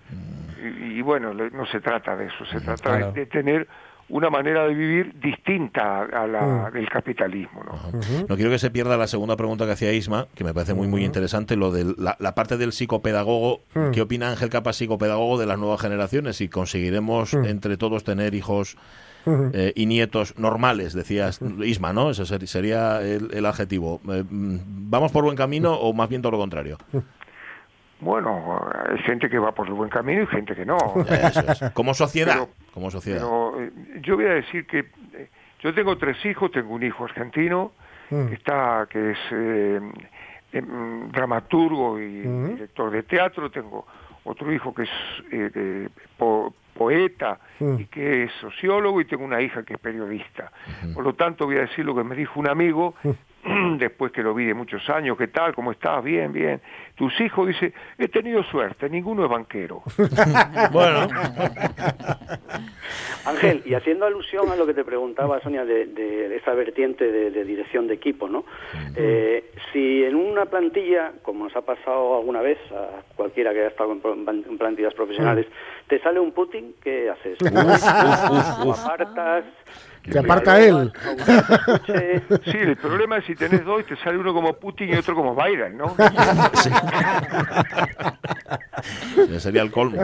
[0.63, 3.11] Y, y bueno, no se trata de eso, se trata de- claro.
[3.11, 3.67] de, tener
[4.07, 6.73] una manera de vivir distinta a la Mm.
[6.73, 7.61] del capitalismo.
[7.65, 7.73] ¿no?
[8.29, 10.87] No quiero que se pierda la segunda pregunta que hacía Isma, que me parece muy
[10.87, 13.59] muy interesante, lo de la, la parte del psicopedagogo.
[13.73, 13.91] Mm.
[13.91, 16.37] ¿Qué opina Ángel Capa, psicopedagogo de las nuevas generaciones?
[16.37, 17.43] Si conseguiremos Mm.
[17.45, 18.77] entre todos tener hijos
[19.25, 22.09] eh, y nietos normales, decías Isma, ¿no?
[22.09, 23.99] Ese ser- sería el, el adjetivo.
[24.09, 26.77] Eh, ¿Vamos por buen camino o más bien todo lo contrario?
[28.04, 30.78] Bueno, hay gente que va por el buen camino y gente que no.
[31.10, 31.72] Eso es.
[31.74, 32.34] Como sociedad.
[32.34, 33.20] Pero- como sociedad.
[33.20, 34.80] Pero eh, yo voy a decir que
[35.14, 35.30] eh,
[35.62, 37.72] yo tengo tres hijos, tengo un hijo argentino
[38.10, 38.28] Mm.
[38.28, 39.80] que está, que es eh,
[40.51, 42.47] em, dramaturgo y Mm.
[42.56, 43.88] director de teatro, tengo
[44.26, 44.89] otro hijo que es
[45.32, 47.80] eh, eh, po- poeta Mm.
[47.80, 50.51] y que es sociólogo y tengo una hija que es periodista.
[50.93, 52.95] Por lo tanto voy a decir lo que me dijo un amigo
[53.77, 55.53] después que lo vi de muchos años, ¿qué tal?
[55.53, 56.03] ¿Cómo estás?
[56.03, 56.61] Bien, bien.
[56.95, 59.81] Tus hijos, dice, he tenido suerte, ninguno es banquero.
[60.71, 61.07] bueno.
[63.25, 67.31] Ángel, y haciendo alusión a lo que te preguntaba Sonia de, de esa vertiente de,
[67.31, 68.45] de dirección de equipo, ¿no?
[68.95, 73.69] Eh, si en una plantilla, como nos ha pasado alguna vez a cualquiera que haya
[73.69, 75.47] estado en, plantillas profesionales,
[75.87, 77.37] te sale un Putin, ¿qué haces?
[77.41, 78.85] Uf, uf, ¿O uf.
[78.85, 79.45] apartas?
[80.04, 80.91] Que aparta él.
[82.45, 85.16] Sí, el problema es si tenés dos y te sale uno como Putin y otro
[85.16, 85.95] como Biden, ¿no?
[89.18, 90.01] Ese sería el colmo.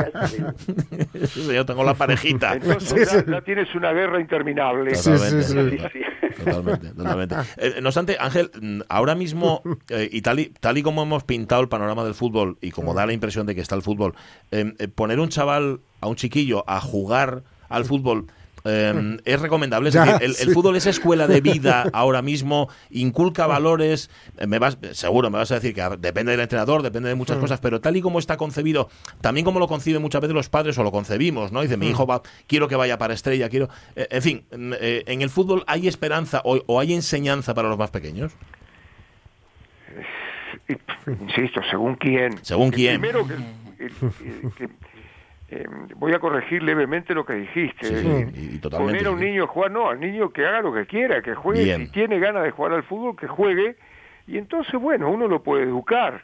[1.35, 2.53] Yo tengo la parejita.
[2.53, 4.93] Entonces ya, ya tienes una guerra interminable.
[4.93, 5.89] Totalmente,
[6.43, 7.35] Totalmente, totalmente.
[7.57, 8.51] Eh, no obstante, Ángel,
[8.87, 12.57] ahora mismo, eh, y tal y, tal y como hemos pintado el panorama del fútbol
[12.61, 14.15] y como da la impresión de que está el fútbol,
[14.51, 18.27] eh, eh, poner un chaval, a un chiquillo, a jugar al fútbol.
[18.65, 23.47] Eh, es recomendable, es Ya, decir, el, fútbol es escuela de vida ahora mismo, inculca
[23.47, 27.15] valores, eh, me vas, seguro me vas a decir que depende del entrenador, depende de
[27.15, 27.41] muchas Mm.
[27.41, 28.89] cosas, pero tal y como está concebido,
[29.21, 31.61] también como lo conciben muchas veces los padres o lo concebimos, ¿no?
[31.61, 31.89] Dice, mi Mm.
[31.91, 33.69] hijo va, quiero que vaya para estrella, quiero...
[33.95, 37.69] eh, en fin, mm, eh, en el fútbol hay esperanza o, o hay enseñanza para
[37.69, 38.33] los más pequeños.
[41.07, 42.37] Insisto, según quién.
[42.43, 43.01] Según quién.
[43.01, 43.45] Primero que, el-
[43.79, 44.69] el- que,
[45.51, 47.87] eh, voy a corregir levemente lo que dijiste.
[47.87, 48.93] Sí, Eh, y- y totalmente.
[48.99, 51.33] Poner a un niño a jugar, no, al niño que haga lo que quiera, que
[51.35, 51.85] juegue, Bien.
[51.85, 53.75] si tiene ganas de jugar al fútbol, que juegue,
[54.27, 56.23] y entonces, bueno, uno lo puede educar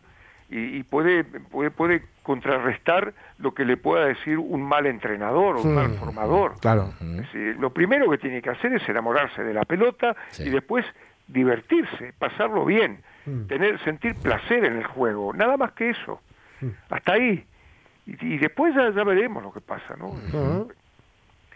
[0.49, 5.61] y, y puede, puede, puede contrarrestar lo que le pueda decir un mal entrenador o
[5.63, 5.93] un mal Mm.
[5.95, 6.59] formador.
[6.59, 6.93] Claro.
[7.01, 10.85] Es decir, lo primero que tiene que hacer es enamorarse de la pelota y después
[11.27, 13.47] divertirse, pasarlo bien, Mm.
[13.47, 16.21] tener, sentir placer en el juego, nada más que eso.
[16.89, 17.43] Hasta ahí.
[18.07, 20.15] Y, y después ya, ya veremos lo que pasa, ¿no?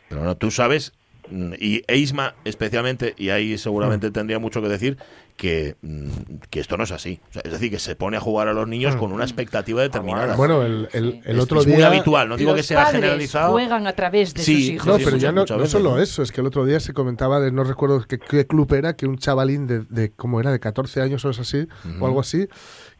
[0.09, 0.93] Pero no, tú sabes,
[1.29, 4.97] mm, y Eisma especialmente, y ahí seguramente tendría mucho que decir,
[5.37, 6.09] que, mm,
[6.49, 7.19] que esto no es así.
[7.29, 9.83] O sea, es decir, que se pone a jugar a los niños con una expectativa
[9.83, 10.35] determinada.
[10.35, 11.75] Bueno, el, el, el Es- otro es día.
[11.75, 13.51] muy habitual, no digo que sea generalizado.
[13.51, 14.87] juegan a través de Sí, sus hijos.
[14.87, 16.79] No, sí, pero muchas- ya no, muchas no solo eso, es que el otro día
[16.79, 20.39] se comentaba de, no recuerdo qué, qué club era, que un chavalín de, de ¿cómo
[20.41, 20.51] era?
[20.51, 21.67] De 14 años o es así,
[21.99, 22.47] o algo así,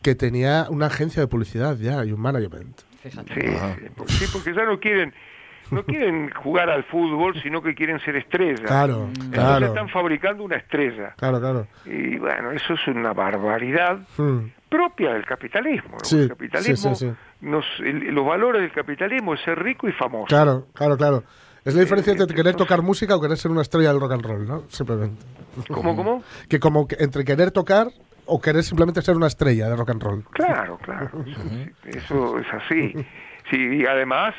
[0.04, 2.82] que tenía una agencia de publicidad ya y un management.
[3.12, 5.14] Sí, sí, por- sí, porque ya no quieren
[5.72, 8.62] no quieren jugar al fútbol, sino que quieren ser estrellas.
[8.62, 9.66] Claro, Entonces claro.
[9.68, 11.14] están fabricando una estrella.
[11.16, 11.68] Claro, claro.
[11.86, 14.47] Y bueno, eso es una barbaridad Hmm.
[14.68, 15.91] propia del capitalismo.
[15.91, 15.99] ¿no?
[16.03, 19.91] Sí, el capitalismo, sí, sí, Nos, el- los valores del capitalismo es ser rico y
[19.91, 20.26] famoso.
[20.26, 21.24] Claro, claro, claro.
[21.64, 24.26] Es la diferencia entre querer tocar música o querer ser una estrella del rock and
[24.26, 24.64] roll, ¿no?
[24.70, 25.24] Simplemente.
[25.72, 26.24] ¿Cómo, cómo?
[26.49, 27.89] Que como que entre querer tocar
[28.30, 30.24] o querer simplemente ser una estrella de rock and roll.
[30.32, 31.26] Claro, claro.
[31.86, 32.94] Eso, es así.
[33.50, 34.36] Sí, y además,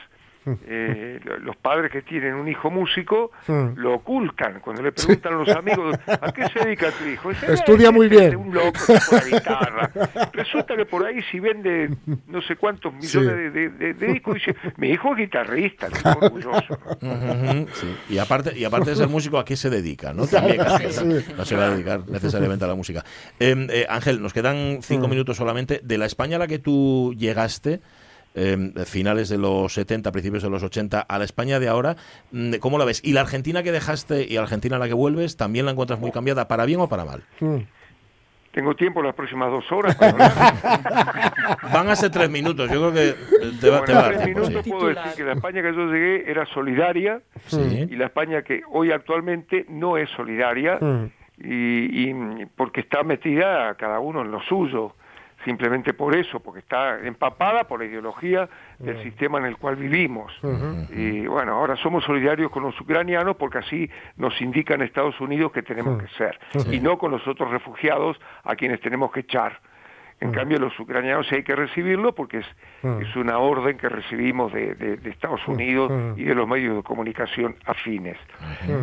[0.66, 3.74] eh, lo- los padres que tienen un hijo músico Mm.
[3.76, 4.60] lo ocultan.
[4.60, 7.30] Cuando le preguntan a los amigos, ¿a qué se dedica tu hijo?
[7.30, 8.36] Estudia "Eh, muy este es bien".
[8.36, 9.90] Un loco que toca guitarra.
[10.32, 11.90] Resulta que por ahí si vende
[12.26, 13.36] no sé cuántos millones Sí.
[13.36, 15.88] de, de- de- de discos, dice, mi hijo es guitarrista,
[16.20, 16.78] orgulloso.
[17.00, 17.12] ¿no?
[17.12, 17.96] Ujú, sí.
[18.08, 20.12] Y aparte, y aparte de ser músico, ¿a qué se dedica?
[20.14, 20.26] ¿no?
[20.26, 21.04] También, que sí.
[21.36, 23.04] no se va a dedicar necesariamente a la música.
[23.38, 25.10] Eh, eh, Ángel, nos quedan cinco Mm.
[25.10, 25.80] minutos solamente.
[25.82, 27.80] De la España a la que tú llegaste,
[28.34, 28.56] eh,
[28.86, 31.96] finales de los 70, principios de los 80, a la España de ahora,
[32.32, 33.00] mm, ¿cómo la ves?
[33.04, 35.98] ¿Y la Argentina que dejaste y la Argentina a la que vuelves, también la encuentras
[36.00, 37.24] muy cambiada, para bien o para mal?
[38.52, 39.96] Tengo tiempo las próximas dos horas.
[41.72, 43.14] Van a ser tres minutos, yo creo que
[43.60, 44.70] te va, te va a dar en tres tiempo, minutos sí.
[44.70, 47.86] puedo decir que la España que yo llegué era solidaria Sí.
[47.90, 50.78] y la España que hoy actualmente no es solidaria
[51.38, 54.94] y, y porque está metida cada uno en lo suyo,
[55.44, 60.32] simplemente por eso, porque está empapada por la ideología del sistema en el cual vivimos.
[60.90, 65.62] Y bueno, ahora somos solidarios con los ucranianos porque así nos indican Estados Unidos que
[65.62, 66.38] tenemos que ser,
[66.74, 69.60] y no con los otros refugiados a quienes tenemos que echar.
[70.22, 72.46] En cambio, los ucranianos sí hay que recibirlo porque es,
[73.00, 76.82] es una orden que recibimos de, de- de Estados Unidos y de los medios de
[76.82, 78.18] comunicación afines.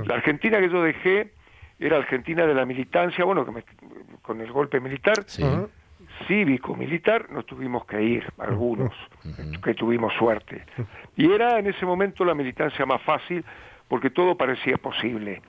[0.08, 1.32] La Argentina que yo dejé
[1.80, 3.64] era Argentina de la militancia, bueno, que me-
[4.24, 5.24] con el golpe militar,
[6.28, 8.94] cívico-militar, nos tuvimos que ir, algunos,
[9.64, 10.64] que tuvimos suerte.
[11.16, 13.44] Y era en ese momento la militancia más fácil
[13.88, 15.42] porque todo parecía posible.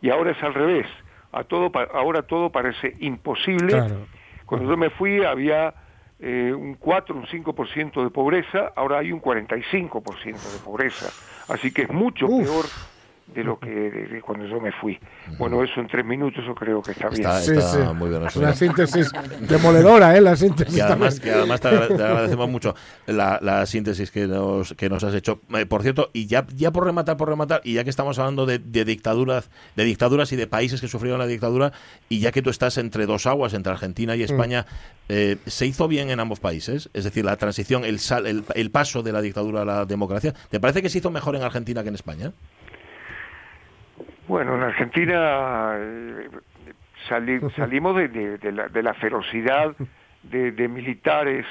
[0.00, 0.86] Y ahora es al revés,
[1.32, 3.68] a todo, pa- ahora todo parece imposible.
[3.68, 4.06] Claro.
[4.46, 5.74] Cuando yo me fui había
[6.20, 11.06] eh, un 4, un 5% de pobreza, ahora hay un 45% de pobreza.
[11.52, 12.64] Así que es mucho peor
[13.26, 14.98] de lo que de- de cuando yo me fui.
[15.38, 17.22] Bueno, eso en tres minutos yo creo que está bien.
[17.22, 17.94] Está, Sí, está sí.
[17.94, 18.38] muy bien eso.
[18.38, 19.10] Una síntesis
[19.40, 20.20] demoledora, ¿eh?
[20.20, 22.74] La síntesis Que además, que además te, agra- te agradecemos mucho
[23.06, 25.40] la, la síntesis que nos, que nos has hecho.
[25.56, 28.46] Eh, por cierto, y ya, ya por rematar, por rematar, y ya que estamos hablando
[28.46, 31.72] de, de dictaduras, de dictaduras y de países que sufrieron la dictadura,
[32.08, 34.66] y ya que tú estás entre dos aguas, entre Argentina y España,
[35.08, 36.88] eh, ¿se hizo bien en ambos países?
[36.94, 40.34] Es decir, la transición, el, sal- el, el paso de la dictadura a la democracia,
[40.50, 42.32] ¿te parece que se hizo mejor en Argentina que en España?
[44.28, 46.28] Bueno, en Argentina eh,
[47.08, 49.74] sali- salimos de, de- de la, de la ferocidad
[50.22, 51.46] de, de militares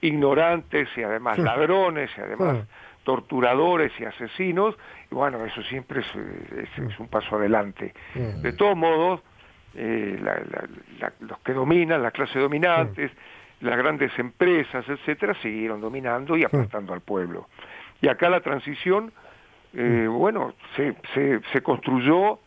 [0.00, 2.56] ignorantes y además ladrones y además
[3.04, 4.76] torturadores y asesinos,
[5.10, 6.06] y bueno, eso siempre es,
[6.56, 7.92] es- es un paso adelante.
[8.42, 9.20] De todos modos,
[9.74, 10.68] eh, la- la-
[11.00, 13.10] la- los que dominan, las clases dominantes,
[13.60, 17.48] las grandes empresas, etcétera, siguieron dominando y aplastando al pueblo.
[18.00, 19.12] Y acá la transición,
[19.76, 22.38] eh, bueno, se, se, se construyó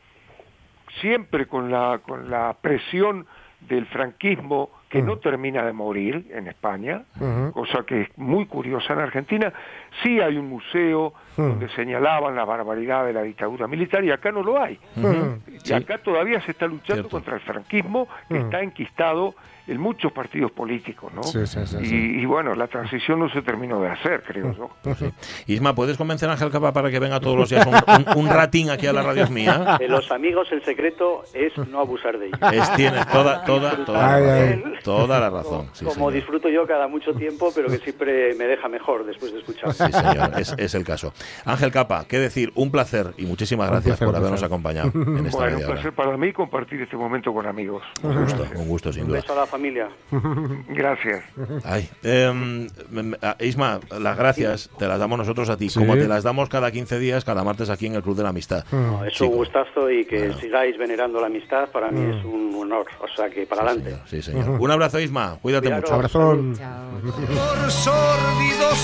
[1.02, 3.26] siempre con la, con la presión
[3.62, 7.04] del franquismo que no termina de morir en España,
[7.54, 9.52] cosa que es muy curiosa en Argentina.
[10.04, 14.44] Sí hay un museo donde señalaban la barbaridad de la dictadura militar y acá no
[14.44, 14.80] lo hay.
[15.66, 18.44] Y acá todavía se está luchando contra el franquismo que Mm.
[18.46, 19.36] está enquistado
[19.68, 21.24] en muchos partidos políticos, ¿no?
[21.24, 22.20] Sí, sí, sí, y, sí.
[22.22, 24.70] y bueno, la transición no se terminó de hacer, creo yo.
[25.46, 28.30] Isma, ¿puedes convencer a Ángel Capa para que venga todos los días un, un- un
[28.34, 29.76] ratín aquí a la radio mía?
[29.78, 32.40] De los amigos el secreto es no abusar de ellos.
[32.54, 34.64] Es, tienes toda, toda, toda, Ay, la ay.
[34.84, 35.68] Toda la razón.
[35.74, 36.14] Sí, Como señor.
[36.14, 39.74] disfruto yo cada mucho tiempo, pero que siempre me deja mejor después de escuchar.
[39.74, 41.14] Sí, señor, es, es el caso.
[41.46, 44.54] Ángel Capa, qué decir, un placer y muchísimas Un gracias placer, por un habernos placer.
[44.54, 45.74] acompañado en esta Bueno, un media hora.
[45.76, 47.84] placer para mí compartir este momento con amigos.
[48.04, 49.22] Un gusto, un gusto, sin Un duda.
[49.22, 49.90] beso a la familia.
[50.70, 51.24] Gracias.
[51.64, 51.90] Ay,
[53.22, 55.80] a- Isma, las gracias te las damos nosotros a ti, Sí.
[55.80, 58.30] como te las damos cada 15 días, cada martes aquí en el Club de la
[58.30, 58.66] Amistad.
[58.72, 62.86] No, es un gustazo y que sigáis venerando la amistad, para mí es un honor.
[63.02, 63.98] O sea que para adelante.
[64.06, 64.60] Sí, señor.
[64.68, 65.84] Un abrazo, Isma, cuídate Cuidaros.
[65.90, 65.94] mucho.
[65.96, 66.58] Abrazón.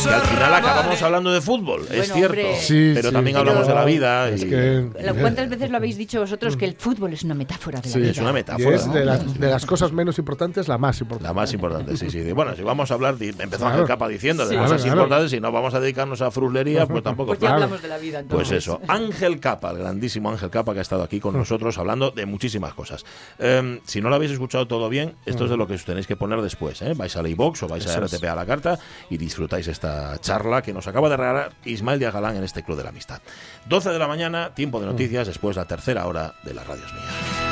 [0.03, 2.37] Que al final acabamos hablando de fútbol, es cierto.
[2.59, 4.29] Sí, pero sí, también pero hablamos de la vida.
[4.29, 7.33] Es y- que Lo- ¿Cuántas veces lo habéis dicho vosotros que el fútbol es una
[7.35, 8.11] metáfora de la Sí, vida?
[8.11, 8.75] es una y metáfora.
[8.75, 8.93] es ¿no?
[8.93, 11.27] de, las- de las cosas menos importantes la más importante.
[11.27, 12.31] La más importante, sí, sí.
[12.31, 13.65] Bueno, si vamos a hablar, empezó Claro.
[13.73, 14.55] Ángel Capa diciendo de Sí.
[14.55, 15.01] cosas Claro, claro.
[15.03, 17.27] importantes y no vamos a dedicarnos a fruslería, pues tampoco.
[17.27, 17.63] Pues ya Claro.
[17.63, 18.57] hablamos de la vida Pues entonces.
[18.63, 22.25] eso, Ángel Capa, el grandísimo Ángel Capa que ha estado aquí con nosotros hablando de
[22.25, 23.03] muchísimas cosas.
[23.37, 26.07] Em, si no lo habéis escuchado todo bien, esto es de lo que os tenéis
[26.07, 26.81] que poner después.
[26.81, 26.93] ¿eh?
[26.95, 28.17] Vais a la iBox o vais a Eso.
[28.17, 32.13] RTP a la carta y disfrutáis esta charla que nos acaba de regalar Ismael Díaz
[32.13, 33.21] Galán en este Club de la Amistad.
[33.67, 37.42] 12 de la mañana, tiempo de noticias, después la tercera hora de las radios mías.